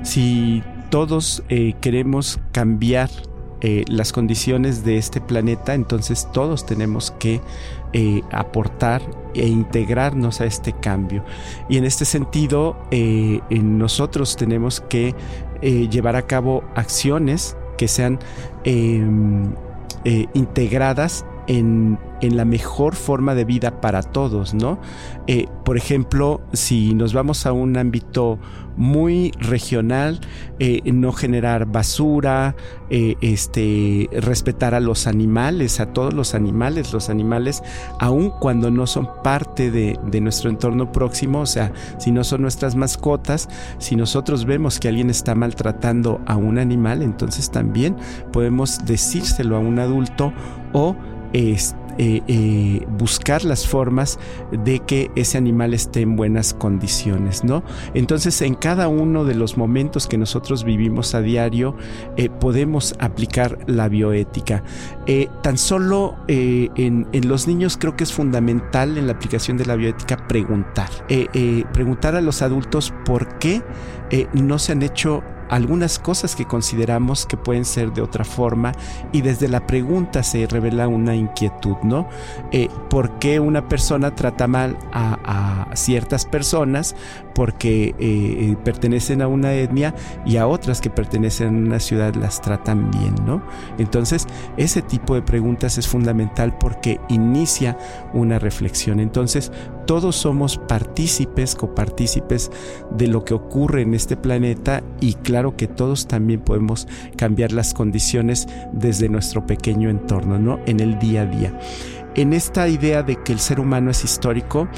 si 0.04 0.62
todos 0.90 1.42
eh, 1.48 1.74
queremos 1.80 2.38
cambiar 2.52 3.10
eh, 3.68 3.84
las 3.88 4.12
condiciones 4.12 4.84
de 4.84 4.96
este 4.96 5.20
planeta, 5.20 5.74
entonces 5.74 6.28
todos 6.32 6.66
tenemos 6.66 7.10
que 7.10 7.40
eh, 7.92 8.22
aportar 8.30 9.02
e 9.34 9.48
integrarnos 9.48 10.40
a 10.40 10.44
este 10.44 10.72
cambio. 10.72 11.24
Y 11.68 11.76
en 11.76 11.84
este 11.84 12.04
sentido, 12.04 12.76
eh, 12.92 13.40
nosotros 13.50 14.36
tenemos 14.36 14.80
que 14.80 15.16
llevar 15.62 16.14
a 16.14 16.22
cabo 16.22 16.62
acciones 16.76 17.56
que 17.76 17.88
sean 17.88 18.20
em, 18.62 19.52
integradas 20.34 21.24
en, 21.46 21.98
en, 22.20 22.36
la 22.36 22.44
mejor 22.44 22.94
forma 22.94 23.34
de 23.34 23.44
vida 23.44 23.80
para 23.80 24.02
todos, 24.02 24.54
¿no? 24.54 24.78
Eh, 25.26 25.46
por 25.64 25.76
ejemplo, 25.76 26.40
si 26.52 26.94
nos 26.94 27.12
vamos 27.12 27.46
a 27.46 27.52
un 27.52 27.76
ámbito 27.76 28.38
muy 28.76 29.32
regional, 29.38 30.20
eh, 30.58 30.80
no 30.92 31.12
generar 31.12 31.66
basura, 31.66 32.54
eh, 32.90 33.16
este, 33.20 34.08
respetar 34.12 34.74
a 34.74 34.80
los 34.80 35.06
animales, 35.06 35.80
a 35.80 35.92
todos 35.92 36.12
los 36.12 36.34
animales, 36.34 36.92
los 36.92 37.08
animales, 37.08 37.62
aun 37.98 38.30
cuando 38.30 38.70
no 38.70 38.86
son 38.86 39.08
parte 39.22 39.70
de, 39.70 39.98
de 40.06 40.20
nuestro 40.20 40.50
entorno 40.50 40.92
próximo, 40.92 41.40
o 41.40 41.46
sea, 41.46 41.72
si 41.98 42.12
no 42.12 42.22
son 42.22 42.42
nuestras 42.42 42.76
mascotas, 42.76 43.48
si 43.78 43.96
nosotros 43.96 44.44
vemos 44.44 44.78
que 44.78 44.88
alguien 44.88 45.10
está 45.10 45.34
maltratando 45.34 46.20
a 46.26 46.36
un 46.36 46.58
animal, 46.58 47.02
entonces 47.02 47.50
también 47.50 47.96
podemos 48.32 48.84
decírselo 48.84 49.56
a 49.56 49.60
un 49.60 49.78
adulto 49.78 50.32
o 50.72 50.96
eh, 51.98 52.22
eh, 52.28 52.86
buscar 52.90 53.42
las 53.44 53.66
formas 53.66 54.18
de 54.52 54.80
que 54.80 55.10
ese 55.16 55.38
animal 55.38 55.72
esté 55.72 56.02
en 56.02 56.14
buenas 56.14 56.52
condiciones, 56.52 57.42
¿no? 57.42 57.62
Entonces, 57.94 58.42
en 58.42 58.54
cada 58.54 58.88
uno 58.88 59.24
de 59.24 59.34
los 59.34 59.56
momentos 59.56 60.06
que 60.06 60.18
nosotros 60.18 60.64
vivimos 60.64 61.14
a 61.14 61.22
diario, 61.22 61.74
eh, 62.18 62.28
podemos 62.28 62.94
aplicar 62.98 63.58
la 63.66 63.88
bioética. 63.88 64.62
Tan 65.42 65.56
solo 65.56 66.16
en, 66.26 67.06
en, 67.12 67.28
los 67.28 67.46
niños 67.46 67.76
creo 67.78 67.96
que 67.96 68.04
es 68.04 68.12
fundamental 68.12 68.98
en 68.98 69.06
la 69.06 69.12
aplicación 69.12 69.56
de 69.56 69.64
la 69.64 69.76
bioética 69.76 70.26
preguntar. 70.26 70.90
preguntar 71.72 72.16
a 72.16 72.20
los 72.20 72.42
adultos 72.42 72.92
por 73.04 73.38
qué 73.38 73.62
no 74.34 74.58
se 74.58 74.72
han 74.72 74.82
hecho 74.82 75.22
algunas 75.48 75.98
cosas 75.98 76.34
que 76.36 76.44
consideramos 76.44 77.26
que 77.26 77.36
pueden 77.36 77.64
ser 77.64 77.92
de 77.92 78.02
otra 78.02 78.24
forma 78.24 78.72
y 79.12 79.22
desde 79.22 79.48
la 79.48 79.66
pregunta 79.66 80.22
se 80.22 80.46
revela 80.46 80.88
una 80.88 81.14
inquietud, 81.14 81.76
¿no? 81.82 82.08
Eh, 82.52 82.68
¿Por 82.90 83.18
qué 83.18 83.40
una 83.40 83.68
persona 83.68 84.14
trata 84.14 84.46
mal 84.46 84.76
a, 84.92 85.68
ciertas 85.74 86.24
personas 86.24 86.96
porque 87.34 87.94
eh, 87.98 88.56
pertenecen 88.64 89.20
a 89.20 89.28
una 89.28 89.52
etnia 89.52 89.94
y 90.24 90.38
a 90.38 90.46
otras 90.46 90.80
que 90.80 90.88
pertenecen 90.88 91.48
a 91.48 91.50
una 91.50 91.80
ciudad 91.80 92.14
las 92.14 92.40
tratan 92.40 92.90
bien, 92.90 93.14
¿no? 93.26 93.42
Entonces, 93.78 94.26
ese 94.56 94.82
tipo 94.82 95.14
de 95.14 95.22
preguntas 95.22 95.76
es 95.76 95.86
fundamental 95.86 96.56
porque 96.56 97.00
inicia 97.08 97.76
una 98.12 98.38
reflexión. 98.38 99.00
Entonces, 99.00 99.52
todos 99.86 100.16
somos 100.16 100.58
partícipes, 100.58 101.54
copartícipes 101.54 102.50
de 102.90 103.06
lo 103.06 103.24
que 103.24 103.34
ocurre 103.34 103.82
en 103.82 103.94
este 103.94 104.16
planeta 104.16 104.82
y 105.00 105.14
claro 105.14 105.56
que 105.56 105.68
todos 105.68 106.06
también 106.06 106.40
podemos 106.40 106.86
cambiar 107.16 107.52
las 107.52 107.72
condiciones 107.72 108.46
desde 108.72 109.08
nuestro 109.08 109.46
pequeño 109.46 109.88
entorno, 109.88 110.38
¿no? 110.38 110.58
En 110.66 110.80
el 110.80 110.98
día 110.98 111.22
a 111.22 111.26
día. 111.26 111.58
En 112.14 112.32
esta 112.32 112.68
idea 112.68 113.02
de 113.02 113.16
que 113.16 113.32
el 113.32 113.38
ser 113.38 113.60
humano 113.60 113.90
es 113.90 114.02
histórico, 114.02 114.68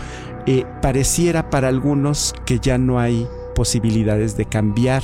eh, 0.47 0.65
pareciera 0.83 1.51
para 1.51 1.69
algunos 1.69 2.35
que 2.45 2.59
ya 2.59 2.79
no 2.79 2.99
hay 2.99 3.27
posibilidades 3.55 4.37
de 4.37 4.45
cambiar 4.45 5.03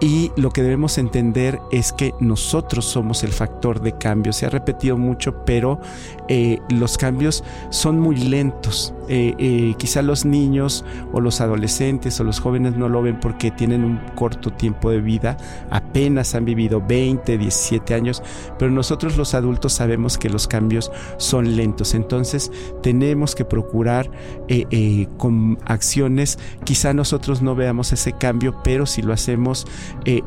y 0.00 0.32
lo 0.36 0.50
que 0.50 0.62
debemos 0.62 0.98
entender 0.98 1.60
es 1.70 1.92
que 1.92 2.14
nosotros 2.20 2.84
somos 2.84 3.22
el 3.24 3.32
factor 3.32 3.80
de 3.80 3.96
cambio. 3.96 4.32
Se 4.32 4.46
ha 4.46 4.50
repetido 4.50 4.96
mucho, 4.96 5.44
pero 5.44 5.80
eh, 6.28 6.58
los 6.68 6.98
cambios 6.98 7.44
son 7.70 8.00
muy 8.00 8.16
lentos. 8.16 8.94
Eh, 9.08 9.34
eh, 9.38 9.74
quizá 9.76 10.00
los 10.00 10.24
niños 10.24 10.82
o 11.12 11.20
los 11.20 11.42
adolescentes 11.42 12.18
o 12.20 12.24
los 12.24 12.40
jóvenes 12.40 12.76
no 12.76 12.88
lo 12.88 13.02
ven 13.02 13.20
porque 13.20 13.50
tienen 13.50 13.84
un 13.84 14.00
corto 14.14 14.50
tiempo 14.50 14.90
de 14.90 15.00
vida, 15.02 15.36
apenas 15.70 16.34
han 16.34 16.46
vivido 16.46 16.80
20, 16.80 17.36
17 17.36 17.92
años, 17.92 18.22
pero 18.58 18.70
nosotros 18.70 19.18
los 19.18 19.34
adultos 19.34 19.74
sabemos 19.74 20.16
que 20.16 20.30
los 20.30 20.48
cambios 20.48 20.90
son 21.18 21.54
lentos, 21.54 21.92
entonces 21.94 22.50
tenemos 22.82 23.34
que 23.34 23.44
procurar 23.44 24.10
eh, 24.48 25.06
con 25.18 25.58
acciones, 25.66 26.38
quizá 26.64 26.94
nosotros 26.94 27.42
no 27.42 27.54
veamos 27.54 27.92
ese 27.92 28.12
cambio, 28.12 28.56
pero 28.64 28.86
si 28.86 29.02
lo 29.02 29.12
hacemos, 29.12 29.66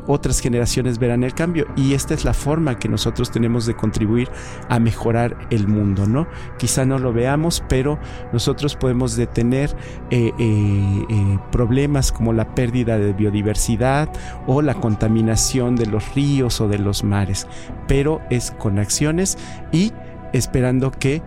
otras 0.06 0.40
generaciones 0.40 0.98
verán 0.98 1.24
el 1.24 1.34
cambio 1.34 1.66
y 1.76 1.94
esta 1.94 2.14
es 2.14 2.24
la 2.24 2.34
forma 2.34 2.78
que 2.78 2.88
nosotros 2.88 3.30
tenemos 3.30 3.66
de 3.66 3.74
contribuir 3.74 4.28
a 4.68 4.78
mejorar 4.78 5.36
el 5.50 5.68
mundo, 5.68 6.06
¿no? 6.06 6.26
Quizá 6.58 6.84
no 6.84 6.98
lo 6.98 7.12
veamos, 7.12 7.62
pero 7.68 7.98
nosotros 8.32 8.76
podemos 8.76 9.16
detener 9.16 9.74
eh, 10.10 10.32
eh, 10.38 11.06
eh, 11.08 11.38
problemas 11.52 12.12
como 12.12 12.32
la 12.32 12.54
pérdida 12.54 12.98
de 12.98 13.12
biodiversidad 13.12 14.08
o 14.46 14.62
la 14.62 14.74
contaminación 14.74 15.76
de 15.76 15.86
los 15.86 16.14
ríos 16.14 16.60
o 16.60 16.68
de 16.68 16.78
los 16.78 17.04
mares, 17.04 17.46
pero 17.86 18.20
es 18.30 18.50
con 18.52 18.78
acciones 18.78 19.38
y 19.72 19.92
esperando 20.32 20.90
que 20.90 21.22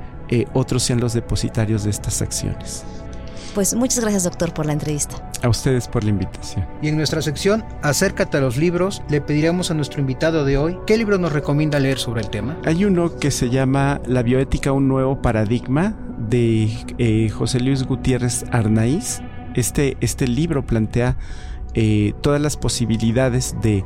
otros 0.54 0.84
sean 0.84 1.02
los 1.02 1.12
depositarios 1.12 1.84
de 1.84 1.90
estas 1.90 2.22
acciones. 2.22 2.86
Pues 3.54 3.76
muchas 3.76 4.00
gracias 4.00 4.24
doctor 4.24 4.54
por 4.54 4.66
la 4.66 4.74
entrevista. 4.74 5.30
A 5.42 5.50
ustedes 5.50 5.88
por 5.88 6.04
la 6.04 6.12
invitación. 6.12 6.66
Y 6.82 6.88
en 6.88 6.98
nuestra 6.98 7.22
sección 7.22 7.66
Acércate 7.82 8.38
a 8.38 8.42
los 8.42 8.58
libros, 8.58 9.02
le 9.10 9.22
pediremos 9.22 9.72
a 9.72 9.74
nuestro 9.74 10.00
invitado 10.00 10.46
de 10.46 10.58
hoy 10.58 10.78
qué 10.88 10.98
libro 10.98 11.18
nos 11.18 11.34
recomienda 11.34 11.80
leer 11.80 11.98
sobre 11.98 12.22
el 12.22 12.30
tema. 12.30 12.58
Hay 12.66 12.86
uno 12.86 13.18
que 13.18 13.32
se 13.32 13.50
llama 13.50 14.02
La 14.06 14.24
bioética, 14.24 14.72
un 14.72 14.88
nuevo 14.88 15.22
paradigma 15.22 15.96
de 16.18 16.72
eh, 16.98 17.30
José 17.30 17.60
Luis 17.60 17.84
Gutiérrez 17.84 18.46
Arnaiz. 18.52 19.20
Este, 19.56 19.98
este 20.00 20.28
libro 20.28 20.66
plantea 20.66 21.18
eh, 21.74 22.14
todas 22.22 22.40
las 22.40 22.56
posibilidades 22.56 23.56
de 23.62 23.84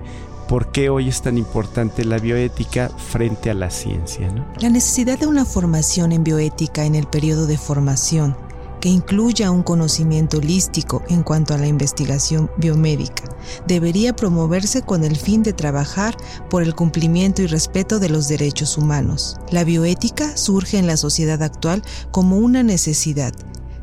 por 0.48 0.72
qué 0.72 0.90
hoy 0.90 1.10
es 1.10 1.24
tan 1.24 1.40
importante 1.40 2.06
la 2.06 2.20
bioética 2.20 2.90
frente 2.90 3.50
a 3.50 3.56
la 3.56 3.72
ciencia. 3.72 4.30
La 4.60 4.70
necesidad 4.70 5.18
de 5.18 5.26
una 5.26 5.46
formación 5.46 6.12
en 6.12 6.24
bioética 6.24 6.86
en 6.86 6.94
el 6.94 7.08
periodo 7.08 7.48
de 7.48 7.58
formación 7.58 8.36
que 8.80 8.90
incluya 8.90 9.52
un 9.52 9.64
conocimiento 9.64 10.38
holístico 10.38 11.04
en 11.10 11.24
cuanto 11.24 11.54
a 11.54 11.58
la 11.58 11.68
investigación 11.68 12.50
biomédica 12.58 13.24
debería 13.68 14.16
promoverse 14.16 14.82
con 14.82 15.04
el 15.04 15.16
fin 15.16 15.44
de 15.44 15.54
trabajar 15.54 16.16
por 16.50 16.64
el 16.64 16.76
cumplimiento 16.76 17.42
y 17.42 17.48
respeto 17.48 18.00
de 18.00 18.10
los 18.10 18.28
derechos 18.28 18.78
humanos. 18.78 19.38
La 19.52 19.64
bioética 19.64 20.36
surge 20.38 20.78
en 20.78 20.88
la 20.88 20.98
sociedad 20.98 21.42
actual 21.44 21.84
como 22.12 22.38
una 22.38 22.64
necesidad 22.64 23.34